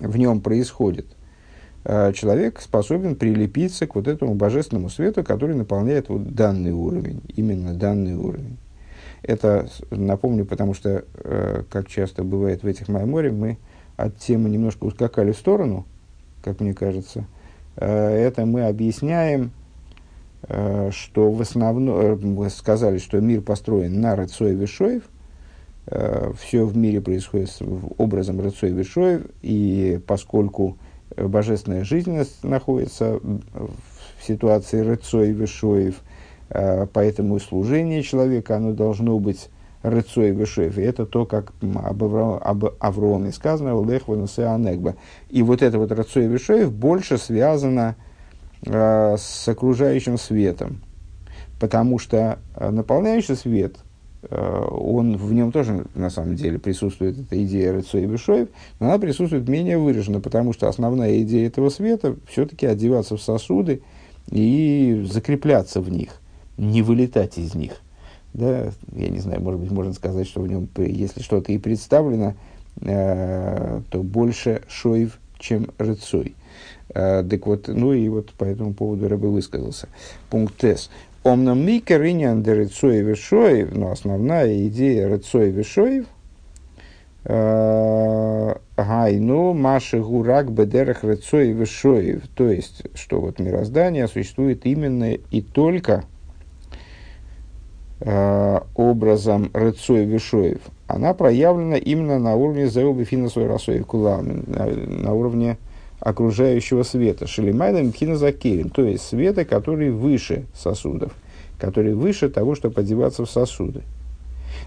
в 0.01 0.17
нем 0.17 0.41
происходит, 0.41 1.07
а, 1.85 2.13
человек 2.13 2.61
способен 2.61 3.15
прилепиться 3.15 3.87
к 3.87 3.95
вот 3.95 4.09
этому 4.09 4.35
божественному 4.35 4.91
свету, 4.91 5.23
который 5.23 5.55
наполняет 5.55 6.09
вот 6.09 6.35
данный 6.35 6.73
уровень, 6.73 7.21
именно 7.37 7.73
данный 7.73 8.17
уровень. 8.17 8.57
Это 9.23 9.69
напомню, 9.91 10.45
потому 10.45 10.75
что, 10.75 11.05
э, 11.15 11.63
как 11.71 11.89
часто 11.89 12.25
бывает 12.25 12.63
в 12.63 12.67
этих 12.67 12.89
майморе, 12.89 13.31
мы 13.31 13.59
от 13.97 14.19
темы 14.19 14.51
немножко 14.51 14.85
ускакали 14.85 15.33
в 15.33 15.37
сторону, 15.37 15.87
как 16.43 16.61
мне 16.61 16.75
кажется. 16.75 17.25
Э, 17.77 18.09
это 18.11 18.47
мы 18.47 18.67
объясняем, 18.67 19.53
э, 20.49 20.91
что 20.93 21.31
в 21.31 21.41
основном, 21.41 22.35
мы 22.35 22.51
сказали, 22.51 22.99
что 22.99 23.21
мир 23.21 23.43
построен 23.43 24.01
на 24.01 24.17
Рацой 24.17 24.55
Вишоев, 24.55 25.05
все 26.39 26.65
в 26.65 26.77
мире 26.77 27.01
происходит 27.01 27.59
образом 27.99 28.41
Рацой 28.41 28.71
Вишоев, 28.71 29.23
и 29.43 30.01
поскольку 30.07 30.79
божественная 31.17 31.83
жизненность 31.83 32.45
находится 32.45 33.19
в 33.19 34.25
ситуации 34.25 34.79
Рацой 34.79 35.33
Вишоев– 35.33 35.97
поэтому 36.93 37.41
служение 37.41 38.03
человека, 38.03 38.57
оно 38.57 38.73
должно 38.73 39.19
быть 39.19 39.49
рыцой 39.83 40.33
вышев. 40.33 40.79
И 40.79 40.83
это 40.83 41.07
то, 41.07 41.27
как 41.27 41.53
об, 41.75 42.03
Авра, 42.05 42.39
об 42.39 42.65
Авроме 42.79 43.33
сказано, 43.33 43.85
Лех 43.85 44.09
Анегба. 44.09 44.97
И 45.29 45.43
вот 45.43 45.63
это 45.63 45.79
вот 45.79 45.93
рыцой 45.93 46.29
вышев 46.29 46.73
больше 46.73 47.19
связано 47.19 47.97
э, 48.65 49.17
с 49.19 49.49
окружающим 49.49 50.19
светом. 50.19 50.81
Потому 51.61 51.99
что 51.99 52.39
э, 52.55 52.71
наполняющий 52.71 53.37
свет, 53.37 53.77
э, 54.23 54.67
он, 54.71 55.17
в 55.17 55.33
нем 55.33 55.53
тоже 55.53 55.87
на 55.95 56.11
самом 56.11 56.37
деле 56.37 56.59
присутствует 56.59 57.19
эта 57.19 57.43
идея 57.45 57.73
рыцой 57.73 58.07
вышев, 58.07 58.49
но 58.79 58.87
она 58.87 58.99
присутствует 58.99 59.49
менее 59.49 59.79
выраженно, 59.79 60.21
потому 60.21 60.53
что 60.53 60.69
основная 60.69 61.21
идея 61.23 61.49
этого 61.49 61.71
света 61.71 62.17
все-таки 62.29 62.67
одеваться 62.67 63.17
в 63.17 63.23
сосуды 63.23 63.83
и 64.31 65.05
закрепляться 65.11 65.81
в 65.81 65.91
них 65.91 66.22
не 66.57 66.83
вылетать 66.83 67.39
из 67.39 67.55
них. 67.55 67.73
Да, 68.35 68.71
я 68.95 69.09
не 69.09 69.19
знаю, 69.19 69.43
может 69.43 69.61
быть, 69.61 69.71
можно 69.71 69.93
сказать, 69.93 70.27
что 70.27 70.41
в 70.41 70.49
нем, 70.49 70.69
если 70.77 71.23
что-то 71.23 71.53
и 71.53 71.59
представлено, 71.59 72.35
э, 72.81 73.81
то 73.91 74.03
больше 74.03 74.63
шоев, 74.69 75.19
чем 75.39 75.69
рыцой. 75.77 76.35
Э, 76.95 77.23
так 77.29 77.47
вот, 77.47 77.69
ну 77.69 77.93
и 77.93 78.09
вот 78.09 78.33
по 78.33 78.45
этому 78.45 78.73
поводу 78.73 79.09
Рэбе 79.09 79.29
высказался. 79.29 79.89
Пункт 80.31 80.65
С. 80.65 80.89
Риньян 81.25 82.43
де 82.43 82.53
рыцой 82.53 83.03
вишоев, 83.03 83.75
но 83.75 83.93
основная 83.93 84.67
идея 84.67 85.09
рыцой 85.09 85.51
вишоев, 85.51 86.07
э, 87.25 88.55
Гайну 88.77 89.53
Маши 89.53 90.01
Гурак 90.01 90.51
Бедерах 90.51 91.05
Рыцой 91.05 91.53
Вишоев. 91.53 92.27
То 92.35 92.51
есть, 92.51 92.83
что 92.95 93.21
вот 93.21 93.39
мироздание 93.39 94.09
существует 94.09 94.67
именно 94.67 95.13
и 95.13 95.41
только 95.41 96.05
образом 98.05 99.51
Рыцой 99.53 100.05
Вишоев, 100.05 100.61
она 100.87 101.15
проявлена 101.15 101.77
именно 101.77 102.19
на 102.19 102.35
уровне 102.35 102.67
Зеубы 102.67 103.05
Финасой 103.05 103.47
Расоев 103.47 103.87
Кулам, 103.87 104.45
на, 104.47 104.67
на 104.67 105.15
уровне 105.15 105.57
окружающего 106.01 106.83
света. 106.83 107.27
Шелимайда 107.27 107.83
Мхина 107.83 108.17
Закерин, 108.17 108.71
то 108.71 108.83
есть 108.83 109.05
света, 109.07 109.45
который 109.45 109.91
выше 109.91 110.47
сосудов, 110.55 111.13
который 111.59 111.95
выше 111.95 112.29
того, 112.29 112.55
чтобы 112.55 112.81
одеваться 112.81 113.25
в 113.25 113.31
сосуды. 113.31 113.83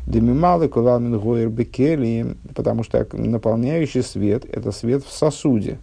Демималы 0.08 0.68
кулалмин 0.68 1.20
гойр 1.20 1.50
бекели, 1.50 2.36
потому 2.56 2.84
что 2.84 3.06
наполняющий 3.14 4.02
свет– 4.02 4.46
это 4.52 4.72
свет 4.72 5.04
в 5.04 5.12
сосуде. 5.12 5.78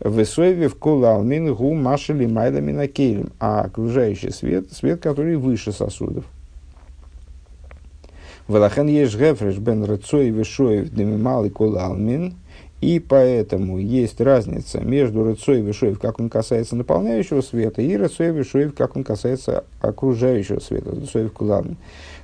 Высоеве 0.00 0.68
в 0.68 0.76
кулалмин 0.76 1.54
гу 1.54 1.74
машели 1.74 2.26
майда 2.26 2.60
минакелем, 2.60 3.32
а 3.38 3.62
окружающий 3.62 4.30
свет– 4.30 4.72
свет, 4.72 5.00
который 5.02 5.36
выше 5.36 5.72
сосудов. 5.72 6.24
Велахен 8.48 8.88
еш 8.88 9.16
гефреш 9.16 9.58
бен 9.58 9.84
рыцой 9.84 10.30
вишоев 10.30 10.90
демималы 10.90 11.50
кулалмин– 11.50 12.34
и 12.80 12.98
поэтому 12.98 13.78
есть 13.78 14.20
разница 14.22 14.80
между 14.80 15.22
рыцой 15.22 15.60
вишоев, 15.60 15.98
как 15.98 16.18
он 16.18 16.30
касается 16.30 16.76
наполняющего 16.76 17.42
света, 17.42 17.82
и 17.82 17.94
рыцой 17.94 18.32
вишоев, 18.32 18.74
как 18.74 18.96
он 18.96 19.04
касается 19.04 19.64
окружающего 19.82 20.60
света. 20.60 20.92
Рыцой 20.92 21.28
кулам. 21.28 21.76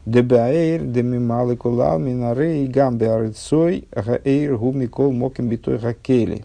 Дебаэйр 0.06 0.82
демималы 0.82 1.56
кулам 1.56 2.06
минаре 2.06 2.64
и 2.64 2.66
гамбе 2.66 3.10
арыцой 3.10 3.86
гаэйр 3.92 4.56
гумикол 4.56 5.12
моким 5.12 5.48
битой 5.48 5.78
хакели. 5.78 6.44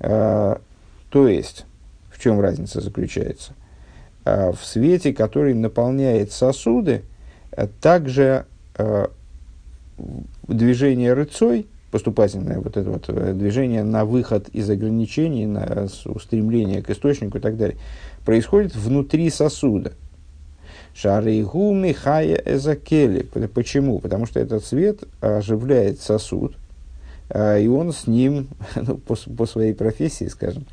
А, 0.00 0.60
то 1.10 1.28
есть, 1.28 1.66
в 2.10 2.20
чем 2.20 2.40
разница 2.40 2.80
заключается? 2.80 3.52
А, 4.24 4.52
в 4.52 4.64
свете, 4.64 5.12
который 5.12 5.54
наполняет 5.54 6.32
сосуды, 6.32 7.02
а 7.50 7.66
также 7.66 8.44
движение 10.46 11.14
рыцой– 11.14 11.66
поступательное 11.96 12.58
вот 12.58 12.76
это 12.76 12.90
вот 12.90 13.04
э, 13.08 13.32
движение 13.32 13.82
на 13.82 14.04
выход 14.04 14.48
из 14.50 14.68
ограничений, 14.68 15.46
на 15.46 15.88
устремление 16.04 16.82
к 16.82 16.90
источнику 16.90 17.38
и 17.38 17.40
так 17.40 17.56
далее, 17.56 17.78
происходит 18.24 18.74
внутри 18.74 19.30
сосуда. 19.30 19.92
Шарейгу 20.94 21.72
Михая 21.72 22.34
Эзакели. 22.44 23.22
Почему? 23.22 23.98
Потому 23.98 24.26
что 24.26 24.40
этот 24.40 24.64
свет 24.66 25.04
оживляет 25.22 26.00
сосуд, 26.00 26.56
и 27.34 27.66
он 27.66 27.92
с 27.92 28.06
ним, 28.06 28.48
ну, 28.76 28.96
по, 28.96 29.14
по 29.14 29.46
своей 29.46 29.74
профессии, 29.74 30.26
скажем, 30.26 30.66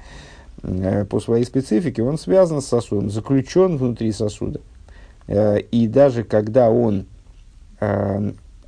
э, 0.63 1.06
по 1.06 1.20
своей 1.20 1.46
специфике, 1.46 2.04
он 2.04 2.18
связан 2.18 2.62
с 2.62 2.68
сосудом, 2.68 3.10
заключен 3.10 3.78
внутри 3.78 4.12
сосуда. 4.12 4.62
Э, 5.28 5.60
и 5.60 5.88
даже 5.88 6.24
когда 6.24 6.70
он 6.70 7.06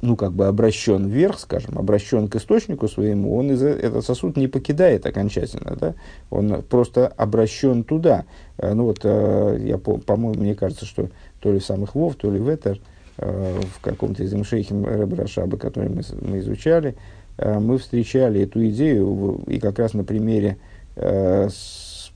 ну, 0.01 0.17
как 0.17 0.33
бы 0.33 0.47
обращен 0.47 1.07
вверх, 1.07 1.39
скажем, 1.39 1.77
обращен 1.79 2.27
к 2.27 2.35
источнику 2.35 2.89
своему, 2.89 3.33
он 3.33 3.49
из, 3.51 3.63
этот 3.63 4.03
сосуд 4.03 4.35
не 4.35 4.49
покидает 4.49 5.05
окончательно, 5.05 5.77
да? 5.79 5.93
он 6.29 6.61
просто 6.63 7.07
обращен 7.07 7.85
туда. 7.85 8.25
Ну 8.61 8.83
вот, 8.83 9.05
я, 9.05 9.77
по, 9.77 9.97
по-моему, 9.97 10.41
мне 10.41 10.53
кажется, 10.53 10.85
что 10.85 11.07
то 11.39 11.53
ли 11.53 11.61
самых 11.61 11.95
Вов, 11.95 12.15
то 12.15 12.29
ли 12.29 12.39
Ветер, 12.39 12.81
э, 13.17 13.61
в 13.75 13.79
каком-то 13.81 14.23
из 14.23 14.33
имшейхим 14.33 14.85
Рашаба, 15.15 15.57
который 15.57 15.89
мы, 15.89 16.01
мы 16.21 16.39
изучали, 16.39 16.95
мы 17.37 17.77
встречали 17.77 18.41
эту 18.41 18.65
идею, 18.69 19.43
и 19.47 19.59
как 19.59 19.79
раз 19.79 19.93
на 19.93 20.03
примере 20.03 20.57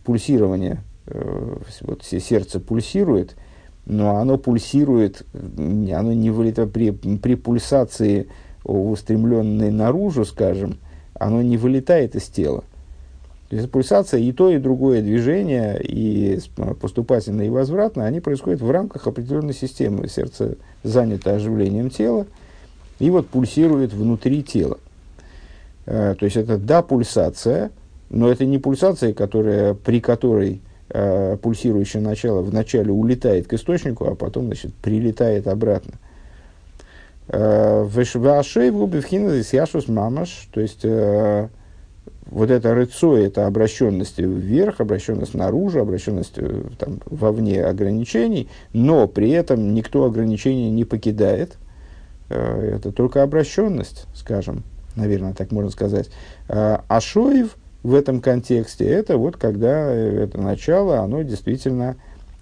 пульсирования, 0.04 0.84
вот 1.82 2.04
сердце 2.04 2.60
пульсирует, 2.60 3.36
но 3.86 4.18
оно 4.18 4.38
пульсирует, 4.38 5.26
оно 5.34 6.14
не 6.14 6.30
вылетает 6.30 6.72
при, 6.72 6.92
при 6.92 7.36
пульсации, 7.36 8.28
устремленной 8.64 9.72
наружу, 9.72 10.26
скажем, 10.26 10.78
оно 11.16 11.42
не 11.42 11.58
вылетает 11.58 12.16
из 12.16 12.28
тела. 12.28 12.64
То 13.50 13.56
есть 13.56 13.72
пульсация 13.72 14.20
и 14.20 14.32
то, 14.32 14.52
и 14.52 14.60
другое 14.60 15.02
движение, 15.02 15.82
и 15.82 16.40
поступательное, 16.80 17.48
и 17.48 17.50
возвратное, 17.50 18.06
они 18.06 18.20
происходят 18.20 18.62
в 18.62 18.70
рамках 18.70 19.08
определенной 19.08 19.56
системы. 19.56 20.08
Сердце 20.08 20.58
занято 20.84 21.34
оживлением 21.34 21.90
тела, 21.90 22.28
и 23.00 23.10
вот 23.10 23.28
пульсирует 23.28 23.92
внутри 23.92 24.44
тела. 24.44 24.78
Э, 25.86 26.16
то 26.18 26.26
есть 26.26 26.38
это 26.38 26.58
да, 26.58 26.82
пульсация, 26.82 27.72
но 28.10 28.30
это 28.30 28.46
не 28.46 28.58
пульсация, 28.58 29.14
которая, 29.14 29.74
при 29.74 30.00
которой 30.00 30.62
э, 30.90 31.38
пульсирующее 31.42 32.02
начало 32.02 32.42
вначале 32.42 32.92
улетает 32.92 33.48
к 33.48 33.54
источнику, 33.54 34.06
а 34.06 34.16
потом 34.16 34.46
значит, 34.46 34.74
прилетает 34.76 35.48
обратно. 35.48 35.94
Э, 37.28 37.88
Вешвашей 37.88 38.72
в 38.72 38.82
Убивхина 38.82 39.32
яшус 39.32 39.88
мамаш, 39.88 40.50
то 40.52 40.62
есть 40.62 40.82
э, 40.84 41.48
вот 42.32 42.50
это 42.52 42.74
рыцо, 42.74 43.18
это 43.18 43.48
обращенность 43.48 44.20
вверх, 44.20 44.82
обращенность 44.82 45.34
наружу, 45.34 45.80
обращенность 45.80 46.34
э, 46.38 46.64
там, 46.78 47.00
вовне 47.06 47.64
ограничений, 47.64 48.50
но 48.74 49.08
при 49.08 49.32
этом 49.32 49.74
никто 49.74 50.06
ограничений 50.06 50.70
не 50.70 50.86
покидает. 50.86 51.58
Э, 52.30 52.76
это 52.76 52.92
только 52.92 53.24
обращенность, 53.24 54.06
скажем, 54.14 54.64
наверное, 54.96 55.34
так 55.34 55.52
можно 55.52 55.72
сказать. 55.72 56.10
Ашоев– 56.48 57.56
в 57.84 57.94
этом 57.94 58.22
контексте, 58.22 58.86
это 58.86 59.18
вот 59.18 59.38
когда 59.38 59.92
э, 59.92 60.24
это 60.24 60.40
начало, 60.42 61.00
оно 61.00 61.22
действительно 61.22 61.96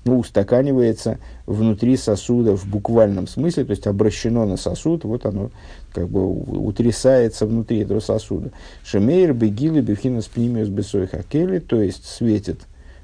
ну, 0.03 0.19
устаканивается 0.19 1.19
внутри 1.45 1.97
сосуда 1.97 2.55
в 2.55 2.65
буквальном 2.65 3.27
смысле, 3.27 3.65
то 3.65 3.71
есть 3.71 3.87
обращено 3.87 4.45
на 4.45 4.57
сосуд, 4.57 5.03
вот 5.03 5.25
оно 5.25 5.51
как 5.93 6.07
бы 6.07 6.27
утрясается 6.27 7.45
внутри 7.45 7.79
этого 7.79 7.99
сосуда. 7.99 8.51
Шемейр, 8.83 9.33
бегилы, 9.33 9.81
бифхина 9.81 10.21
спнимиус 10.21 10.69
бесой 10.69 11.07
хакели, 11.07 11.59
то 11.59 11.81
есть 11.81 12.05
светит 12.05 12.61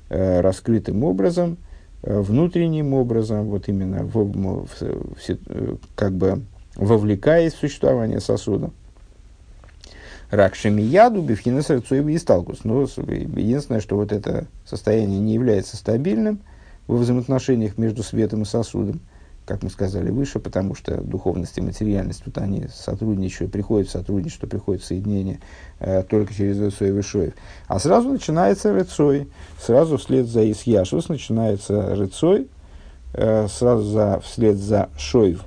э, 0.10 0.42
раскрытым 0.42 1.04
образом, 1.04 1.58
э, 2.02 2.20
внутренним 2.20 2.94
образом, 2.94 3.46
вот 3.46 3.68
именно 3.68 4.04
в, 4.06 4.16
в, 4.16 4.66
в, 4.66 5.78
как 5.96 6.14
бы 6.14 6.42
вовлекаясь 6.76 7.54
в 7.54 7.60
существование 7.60 8.20
сосуда. 8.20 8.72
Ракшами 10.34 10.82
яду, 10.82 11.22
бифхинес 11.22 11.70
и 11.70 12.18
сталкус. 12.18 12.64
Но 12.64 12.82
единственное, 12.82 13.82
что 13.82 13.96
вот 13.96 14.12
это 14.12 14.48
состояние 14.66 15.20
не 15.20 15.36
является 15.36 15.78
стабильным 15.78 16.40
во 16.88 16.98
взаимоотношениях 16.98 17.78
между 17.78 18.02
светом 18.02 18.42
и 18.42 18.46
сосудом, 18.46 19.00
как 19.46 19.62
мы 19.62 19.70
сказали 19.70 20.10
выше, 20.10 20.40
потому 20.40 20.74
что 20.74 21.00
духовность 21.02 21.56
и 21.60 21.62
материальность 21.62 22.24
тут 22.24 22.40
они 22.40 22.66
сотрудничают, 22.74 23.52
приходят 23.52 23.90
в 23.90 23.92
сотрудничество, 23.92 24.48
приходят 24.48 24.82
в 24.82 24.86
соединение 24.86 25.40
э, 25.80 26.02
только 26.02 26.34
через 26.34 26.60
Рыцой 26.60 26.90
и 26.90 26.92
Вышоев. 26.92 27.34
А 27.68 27.78
сразу 27.78 28.10
начинается 28.10 28.74
Рыцой, 28.74 29.30
сразу 29.62 29.98
вслед 29.98 30.26
за 30.26 30.50
Исьяшус 30.52 31.10
начинается 31.10 31.96
Рыцой, 31.96 32.48
э, 33.14 33.48
сразу 33.50 33.84
за, 33.84 34.20
вслед 34.22 34.58
за 34.58 34.90
Шоев, 34.98 35.46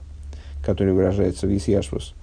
который 0.64 0.92
выражается 0.92 1.49
в 1.49 1.57
Исьяшус, 1.57 2.14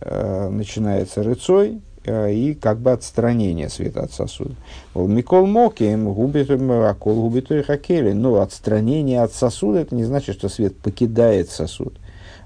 э, 0.00 0.48
начинается 0.50 1.24
Рыцой, 1.24 1.80
Э, 1.80 1.91
и 2.04 2.54
как 2.54 2.78
бы 2.78 2.92
отстранение 2.92 3.68
света 3.68 4.02
от 4.02 4.12
сосуда. 4.12 4.54
Микол 4.94 5.46
Моким 5.46 6.12
губит 6.12 6.50
акол 6.50 7.28
губит 7.28 7.48
хакели. 7.66 8.12
Но 8.12 8.40
отстранение 8.40 9.22
от 9.22 9.32
сосуда 9.32 9.80
это 9.80 9.94
не 9.94 10.04
значит, 10.04 10.36
что 10.36 10.48
свет 10.48 10.76
покидает 10.76 11.50
сосуд. 11.50 11.94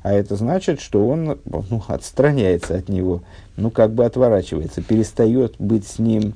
А 0.02 0.12
это 0.12 0.36
значит, 0.36 0.80
что 0.80 1.08
он 1.08 1.38
ну, 1.44 1.82
отстраняется 1.88 2.76
от 2.76 2.88
него, 2.88 3.22
ну 3.56 3.72
как 3.72 3.92
бы 3.92 4.04
отворачивается, 4.04 4.80
перестает 4.80 5.56
быть 5.58 5.84
с 5.84 5.98
ним 5.98 6.34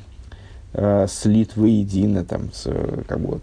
э, 0.72 1.06
слит 1.08 1.56
воедино, 1.56 2.24
там, 2.24 2.50
с, 2.52 2.64
как 3.06 3.20
бы 3.20 3.38
вот, 3.38 3.42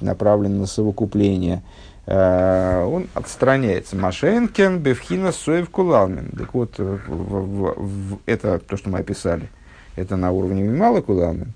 направлен 0.00 0.60
на 0.60 0.66
совокупление. 0.66 1.64
Э, 2.06 2.84
он 2.84 3.08
отстраняется. 3.14 3.96
Машенкен, 3.96 4.78
Бевхина, 4.78 5.32
Соев, 5.32 5.70
Кулалмин. 5.70 6.30
Так 6.38 6.54
вот, 6.54 6.74
э, 6.78 6.98
в, 7.06 7.10
в, 7.10 7.74
в, 7.76 8.18
это 8.26 8.60
то, 8.60 8.76
что 8.76 8.90
мы 8.90 9.00
описали, 9.00 9.48
это 9.96 10.16
на 10.16 10.30
уровне 10.30 10.62
Мимала 10.62 11.00
Кулалмин. 11.00 11.52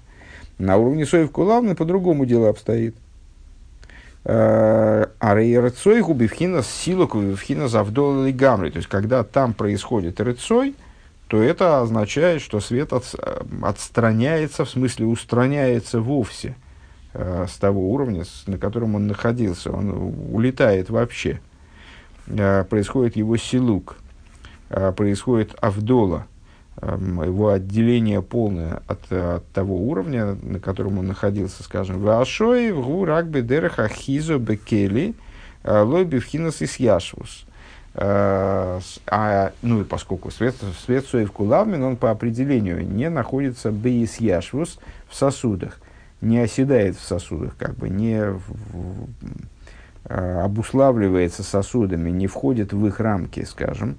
На 0.59 0.77
уровне 0.77 1.07
Соев 1.07 1.31
Кулалмин 1.31 1.77
по-другому 1.77 2.27
дело 2.27 2.49
обстоит. 2.49 2.97
Э, 4.25 5.07
а 5.21 5.35
рейрцой 5.35 6.03
губивхина 6.03 6.63
силок 6.63 7.13
губивхина 7.13 7.69
завдол 7.69 8.25
или 8.25 8.33
гамри. 8.33 8.71
То 8.71 8.79
есть, 8.79 8.89
когда 8.89 9.23
там 9.23 9.55
происходит 9.55 10.21
рыцой, 10.21 10.75
то 11.29 11.41
это 11.41 11.81
означает, 11.81 12.43
что 12.43 12.59
свет 12.59 12.93
от, 12.93 13.05
отстраняется, 13.63 14.65
в 14.65 14.71
смысле 14.71 15.07
устраняется 15.07 16.01
вовсе– 16.01 16.57
с 17.13 17.59
того 17.59 17.91
уровня, 17.93 18.25
на 18.47 18.59
котором 18.59 18.95
он 18.95 19.07
находился. 19.07 19.73
Он 19.73 20.15
улетает 20.33 20.91
вообще. 20.91 21.41
Э, 22.31 22.65
происходит 22.65 23.17
его 23.17 23.37
силук, 23.37 23.97
э, 24.71 24.93
происходит 24.93 25.55
авдола, 25.61 26.27
э, 26.81 26.97
его 27.27 27.49
отделение 27.49 28.23
полное 28.23 28.83
от, 28.87 29.13
от 29.13 29.47
того 29.53 29.77
уровня, 29.77 30.37
на 30.43 30.61
котором 30.61 30.99
он 30.99 31.09
находился, 31.09 31.63
скажем, 31.63 32.01
Вашой, 32.01 32.73
в 32.73 32.83
Гурак 32.87 33.27
Бедереха 33.27 33.89
Хизо 33.89 34.39
Бекели, 34.39 35.15
э, 35.65 35.81
Лой 35.83 36.05
Бевхинас 36.05 36.63
Исьяшвус. 36.63 37.47
а, 37.93 38.79
ну 39.63 39.81
и 39.81 39.85
поскольку 39.85 40.31
свет, 40.31 40.55
свет 40.85 41.07
соев 41.07 41.33
кулавмин, 41.33 41.83
он 41.83 41.97
по 41.97 42.13
определению 42.13 42.87
не 42.87 43.11
находится 43.11 43.73
бейс 43.73 44.21
яшвус 44.21 44.79
в 45.09 45.17
сосудах, 45.17 45.80
не 46.21 46.39
оседает 46.39 46.97
в 46.97 47.03
сосудах, 47.03 47.57
как 47.57 47.77
бы 47.77 47.89
не 47.89 48.25
в, 48.25 48.43
в, 48.73 49.09
обуславливается 50.45 51.43
сосудами, 51.43 52.11
не 52.11 52.27
входит 52.27 52.73
в 52.73 52.87
их 52.87 53.01
рамки, 53.01 53.45
скажем. 53.45 53.99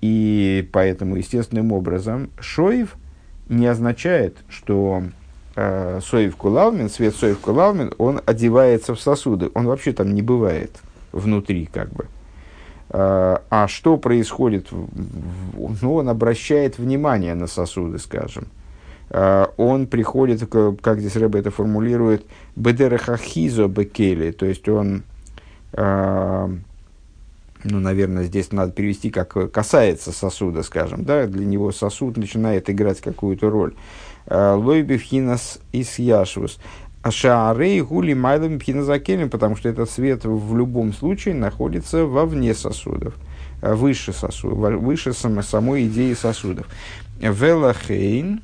И 0.00 0.68
поэтому 0.72 1.16
естественным 1.16 1.72
образом 1.72 2.30
шоев 2.40 2.96
не 3.48 3.66
означает, 3.66 4.38
что 4.48 5.02
э, 5.56 6.00
соев 6.02 6.36
кулалмин, 6.36 6.88
свет 6.88 7.14
соев 7.14 7.38
кулалмин, 7.38 7.92
он 7.98 8.20
одевается 8.24 8.94
в 8.94 9.00
сосуды. 9.00 9.50
Он 9.54 9.66
вообще 9.66 9.92
там 9.92 10.14
не 10.14 10.22
бывает 10.22 10.72
внутри, 11.12 11.66
как 11.66 11.90
бы. 11.92 12.06
А 12.90 13.66
что 13.68 13.98
происходит? 13.98 14.68
Ну, 14.72 15.94
он 15.94 16.08
обращает 16.08 16.78
внимание 16.78 17.34
на 17.34 17.46
сосуды, 17.46 17.98
скажем. 17.98 18.46
Э, 19.10 19.46
он 19.56 19.86
приходит, 19.86 20.48
как 20.80 21.00
здесь 21.00 21.16
Рэбе 21.16 21.40
это 21.40 21.50
формулирует, 21.50 22.24
бедерахахизо 22.56 23.66
бекели, 23.66 24.32
то 24.32 24.46
есть 24.46 24.68
он, 24.68 25.02
э, 25.72 26.48
ну, 27.64 27.80
наверное, 27.80 28.24
здесь 28.24 28.52
надо 28.52 28.72
перевести 28.72 29.10
как 29.10 29.50
касается 29.50 30.12
сосуда, 30.12 30.62
скажем, 30.62 31.04
да, 31.04 31.26
для 31.26 31.46
него 31.46 31.72
сосуд 31.72 32.16
начинает 32.16 32.68
играть 32.70 33.00
какую-то 33.00 33.50
роль. 33.50 33.74
Э, 34.26 34.54
Лойбифхинас 34.54 35.58
ис 35.72 35.98
яшвус. 35.98 36.58
А 37.00 37.12
шаарей 37.12 37.80
гули 37.80 38.12
майлом 38.12 38.58
пхиназакелем, 38.58 39.30
потому 39.30 39.56
что 39.56 39.68
этот 39.68 39.88
свет 39.88 40.24
в 40.24 40.56
любом 40.56 40.92
случае 40.92 41.34
находится 41.34 42.04
вовне 42.04 42.54
сосудов, 42.54 43.14
выше 43.62 44.12
сосудов, 44.12 44.58
выше 44.80 45.12
само, 45.12 45.42
самой 45.42 45.86
идеи 45.86 46.12
сосудов. 46.14 46.66
Велахейн, 47.20 48.42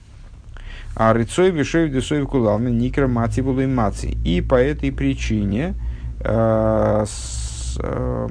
а 0.95 1.13
рыцой 1.13 1.51
вишой 1.51 1.89
десой 1.89 2.25
кулалми 2.27 2.71
никра 2.71 3.09
мати 3.09 3.41
маци. 3.41 4.17
И 4.25 4.41
по 4.41 4.55
этой 4.55 4.93
причине 4.93 5.75
э, 6.21 7.05
с, 7.07 7.79
э, 7.83 8.29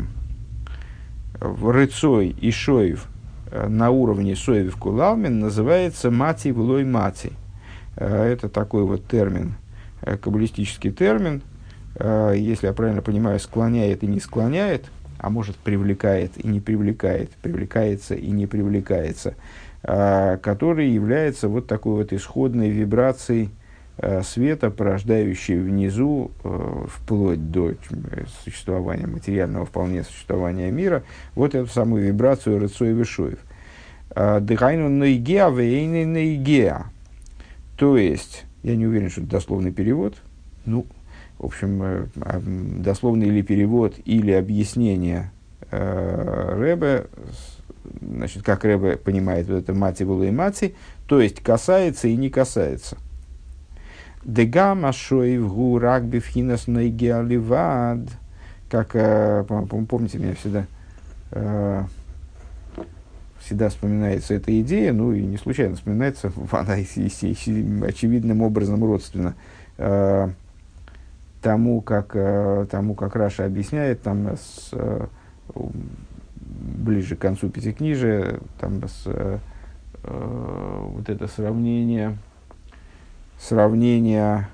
рыцой 1.43 2.29
и 2.29 2.51
шоев 2.51 3.07
э, 3.51 3.67
на 3.67 3.89
уровне 3.89 4.35
соев 4.35 4.75
кулалмин 4.77 5.39
называется 5.39 6.09
мати 6.09 6.49
влой 6.49 6.85
мати. 6.85 7.33
Э, 7.95 8.23
это 8.23 8.49
такой 8.49 8.83
вот 8.83 9.07
термин, 9.07 9.55
э, 10.01 10.17
каббалистический 10.17 10.91
термин, 10.91 11.41
если 11.95 12.65
я 12.65 12.73
правильно 12.73 13.03
понимаю, 13.03 13.39
склоняет 13.39 14.01
и 14.01 14.07
не 14.07 14.19
склоняет, 14.19 14.85
а 15.19 15.29
может 15.29 15.55
привлекает 15.57 16.43
и 16.43 16.47
не 16.47 16.59
привлекает, 16.59 17.29
привлекается 17.43 18.15
и 18.15 18.31
не 18.31 18.47
привлекается, 18.47 19.35
который 19.83 20.89
является 20.89 21.49
вот 21.49 21.67
такой 21.67 21.95
вот 21.95 22.13
исходной 22.13 22.69
вибрацией 22.69 23.49
света, 24.23 24.71
порождающей 24.71 25.59
внизу, 25.59 26.31
вплоть 26.87 27.51
до 27.51 27.73
существования 28.43 29.07
материального 29.07 29.65
вполне 29.65 30.03
существования 30.03 30.71
мира, 30.71 31.03
вот 31.35 31.53
эту 31.53 31.67
самую 31.67 32.05
вибрацию 32.05 32.59
Рыцой 32.59 32.93
Вишуев. 32.93 33.39
Дыхайну 34.15 34.87
наигеа 34.87 35.49
вейны 35.49 36.05
наигеа. 36.05 36.85
То 37.77 37.97
есть, 37.97 38.45
я 38.63 38.75
не 38.75 38.87
уверен, 38.87 39.09
что 39.09 39.21
это 39.21 39.31
дословный 39.31 39.71
перевод. 39.71 40.15
Ну, 40.65 40.85
в 41.37 41.45
общем, 41.45 41.83
э, 41.83 42.05
а, 42.21 42.41
дословный 42.41 43.27
или 43.27 43.41
перевод, 43.41 43.95
или 44.05 44.31
объяснение 44.31 45.31
э, 45.71 46.55
Рэбе, 46.57 47.07
значит, 48.01 48.43
как 48.43 48.63
Рэбе 48.63 48.97
понимает 48.97 49.47
вот 49.47 49.57
это 49.57 49.73
мати 49.73 50.03
было 50.03 50.23
и 50.23 50.31
мати, 50.31 50.75
то 51.07 51.21
есть 51.21 51.41
касается 51.41 52.07
и 52.07 52.15
не 52.15 52.29
касается. 52.29 52.97
Дегама 54.23 54.93
шоев 54.93 55.53
гу 55.53 55.79
рагби 55.79 56.19
фхинас 56.19 56.67
нейгеаливад, 56.67 57.99
как, 58.69 58.95
э, 58.95 59.43
помните 59.89 60.17
меня 60.17 60.33
всегда, 60.35 60.65
э, 61.31 61.83
всегда 63.39 63.69
вспоминается 63.69 64.33
эта 64.33 64.59
идея, 64.61 64.93
ну 64.93 65.11
и 65.11 65.21
не 65.21 65.37
случайно 65.37 65.75
вспоминается, 65.75 66.31
она 66.51 66.73
очевидным 66.73 68.41
образом 68.41 68.83
родственна 68.83 69.35
э, 69.77 70.29
тому, 71.41 71.81
как, 71.81 72.15
тому, 72.69 72.95
как 72.95 73.17
Раша 73.17 73.43
объясняет, 73.43 74.01
там 74.01 74.29
с, 74.37 74.71
ближе 76.63 77.15
к 77.15 77.19
концу 77.19 77.49
Пятикнижия, 77.49 78.39
там 78.59 78.81
с, 78.87 79.03
э, 79.05 79.37
вот 80.03 81.09
это 81.09 81.27
сравнение, 81.27 82.17
сравнение 83.39 84.47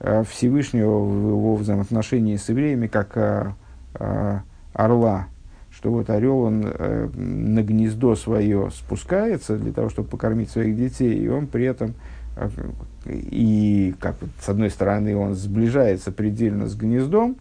э, 0.00 0.24
Всевышнего 0.28 0.98
в 0.98 1.28
его 1.28 1.56
взаимоотношении 1.56 2.36
с 2.36 2.48
евреями, 2.48 2.88
как 2.88 3.12
э, 3.16 3.52
э, 3.94 4.40
орла, 4.72 5.28
что 5.70 5.90
вот 5.90 6.10
орел, 6.10 6.40
он 6.40 6.64
э, 6.64 7.08
на 7.14 7.62
гнездо 7.62 8.16
свое 8.16 8.70
спускается 8.72 9.56
для 9.56 9.72
того, 9.72 9.88
чтобы 9.88 10.08
покормить 10.08 10.50
своих 10.50 10.76
детей, 10.76 11.14
и 11.14 11.28
он 11.28 11.46
при 11.46 11.64
этом, 11.64 11.94
э, 12.36 12.50
и 13.06 13.94
как 14.00 14.16
с 14.40 14.48
одной 14.48 14.70
стороны, 14.70 15.16
он 15.16 15.34
сближается 15.34 16.12
предельно 16.12 16.66
с 16.66 16.74
гнездом, 16.74 17.36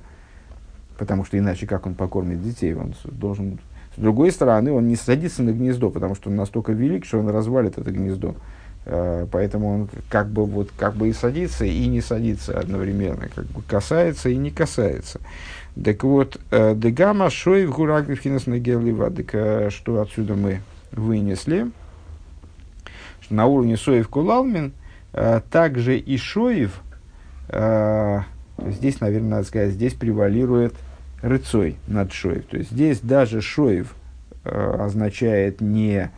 потому 0.97 1.25
что 1.25 1.37
иначе 1.37 1.65
как 1.65 1.87
он 1.87 1.95
покормит 1.95 2.43
детей, 2.43 2.73
он 2.75 2.93
должен... 3.05 3.59
С 3.95 3.99
другой 3.99 4.31
стороны, 4.31 4.71
он 4.71 4.87
не 4.87 4.95
садится 4.95 5.43
на 5.43 5.51
гнездо, 5.51 5.89
потому 5.89 6.15
что 6.15 6.29
он 6.29 6.37
настолько 6.37 6.71
велик, 6.71 7.05
что 7.05 7.19
он 7.19 7.29
развалит 7.29 7.77
это 7.77 7.91
гнездо. 7.91 8.35
Э, 8.85 9.27
поэтому 9.31 9.73
он 9.73 9.89
как 10.09 10.29
бы, 10.29 10.45
вот, 10.45 10.69
как 10.77 10.95
бы 10.95 11.09
и 11.09 11.13
садится, 11.13 11.65
и 11.65 11.87
не 11.87 12.01
садится 12.01 12.57
одновременно, 12.57 13.27
как 13.33 13.45
бы 13.45 13.61
касается 13.61 14.29
и 14.29 14.37
не 14.37 14.49
касается. 14.49 15.19
Так 15.81 16.03
вот, 16.03 16.39
э, 16.51 16.73
дегама 16.75 17.29
шоев 17.29 17.75
гурагвихинас 17.75 18.47
нагелива, 18.47 19.11
э, 19.15 19.69
что 19.69 20.01
отсюда 20.01 20.35
мы 20.35 20.61
вынесли, 20.91 21.69
что 23.21 23.35
на 23.35 23.45
уровне 23.45 23.77
соев 23.77 24.09
кулалмин, 24.09 24.73
также 25.49 25.97
и 25.97 26.15
шоев, 26.17 26.81
здесь, 27.49 29.01
наверное, 29.01 29.29
надо 29.29 29.43
сказать, 29.43 29.71
здесь 29.71 29.93
превалирует 29.93 30.73
рыцой 31.21 31.77
над 31.87 32.11
шоев. 32.11 32.45
То 32.45 32.57
есть 32.57 32.71
здесь 32.71 32.99
даже 32.99 33.41
шоев 33.41 33.95
означает 34.43 35.61
не 35.61 36.11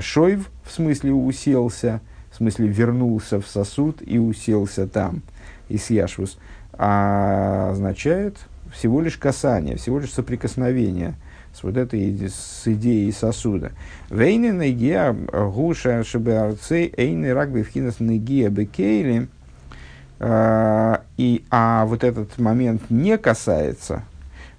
шоев, 0.00 0.50
в 0.64 0.72
смысле 0.72 1.12
уселся, 1.12 2.00
в 2.30 2.36
смысле 2.36 2.68
вернулся 2.68 3.40
в 3.40 3.46
сосуд 3.46 4.02
и 4.04 4.18
уселся 4.18 4.86
там, 4.86 5.22
и 5.68 5.78
съяшвус, 5.78 6.38
а 6.72 7.70
означает 7.70 8.36
всего 8.72 9.00
лишь 9.00 9.16
касание, 9.16 9.76
всего 9.76 9.98
лишь 9.98 10.12
соприкосновение 10.12 11.14
с 11.54 11.62
вот 11.62 11.76
этой 11.76 12.28
с 12.28 12.62
идеей 12.66 13.10
сосуда. 13.12 13.72
Вейны 14.10 14.52
негия 14.52 15.12
гуша 15.12 16.04
шебеарцей 16.04 16.92
эйны 16.96 17.32
рагби 17.32 17.62
вхинас 17.62 18.00
негия 18.00 18.50
бекейли. 18.50 19.28
А, 20.18 21.02
и, 21.16 21.44
а 21.50 21.84
вот 21.86 22.02
этот 22.02 22.38
момент 22.38 22.90
не 22.90 23.18
касается, 23.18 24.02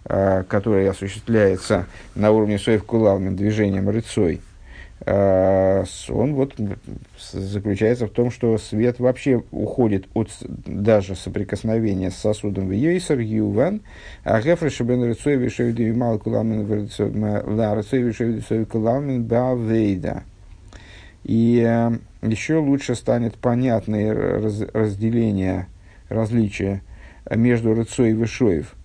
который 0.08 0.90
осуществляется 0.90 1.86
на 2.16 2.32
уровне 2.32 2.58
соев 2.58 2.86
кулалным 2.86 3.36
движением 3.36 3.90
рыцой, 3.90 4.42
Э, 5.06 5.84
он 6.10 6.34
вот 6.34 6.56
заключается 7.18 8.08
в 8.08 8.10
том, 8.10 8.32
что 8.32 8.58
свет 8.58 9.00
вообще 9.00 9.44
уходит 9.52 10.08
от 10.14 10.30
даже 10.42 11.16
соприкосновения 11.16 12.10
с 12.10 12.16
сосудом 12.16 12.68
в 12.68 12.72
Йейсер, 12.72 13.20
Юван, 13.20 13.82
а 14.24 14.42
Гефре 14.42 14.70
Шабен 14.70 15.06
Рецой 15.06 15.36
Вишевиду 15.36 15.98
Мал 15.98 16.18
Куламин 16.18 16.90
Ла 17.00 17.76
Рецой 17.76 18.02
Вишевиду 18.02 18.66
Куламин 18.66 19.24
Бавейда. 19.24 20.24
И 21.24 21.64
э, 21.66 21.92
еще 22.24 22.58
лучше 22.58 22.96
станет 22.96 23.36
понятное 23.36 24.14
разделение, 24.74 25.68
различие 26.10 26.82
между 27.30 27.74
Рецой 27.74 28.12
и 28.12 28.14
Вишоев, 28.14 28.76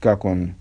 как 0.00 0.24
он 0.24 0.54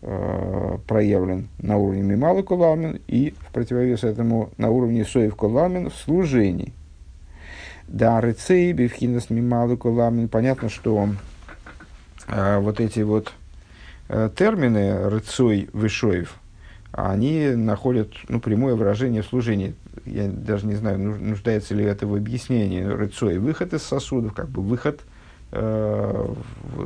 Э, 0.00 0.78
проявлен 0.86 1.48
на 1.58 1.76
уровне 1.76 2.02
Мималы 2.02 2.44
Куламин 2.44 3.00
и 3.08 3.34
в 3.40 3.52
противовес 3.52 4.04
этому 4.04 4.50
на 4.56 4.70
уровне 4.70 5.04
Соев 5.04 5.34
Куламин 5.34 5.90
в 5.90 5.94
служении. 5.96 6.72
Да, 7.88 8.20
рыцей, 8.20 8.72
бифхинас 8.72 9.28
Мималы 9.28 9.76
Куламин. 9.76 10.28
Понятно, 10.28 10.68
что 10.68 11.08
э, 12.28 12.58
вот 12.60 12.78
эти 12.78 13.00
вот 13.00 13.32
э, 14.08 14.30
термины 14.36 15.08
рыцой, 15.08 15.68
вышоев, 15.72 16.36
они 16.92 17.48
находят 17.56 18.12
ну, 18.28 18.38
прямое 18.38 18.76
выражение 18.76 19.22
в 19.22 19.26
служении. 19.26 19.74
Я 20.04 20.28
даже 20.28 20.66
не 20.66 20.76
знаю, 20.76 21.00
нуждается 21.00 21.74
ли 21.74 21.84
это 21.84 22.06
в 22.06 22.14
объяснении. 22.14 22.84
Рыцой– 22.84 23.38
выход 23.40 23.74
из 23.74 23.82
сосудов, 23.82 24.32
как 24.32 24.48
бы 24.48 24.62
выход, 24.62 25.00
э, 25.50 26.34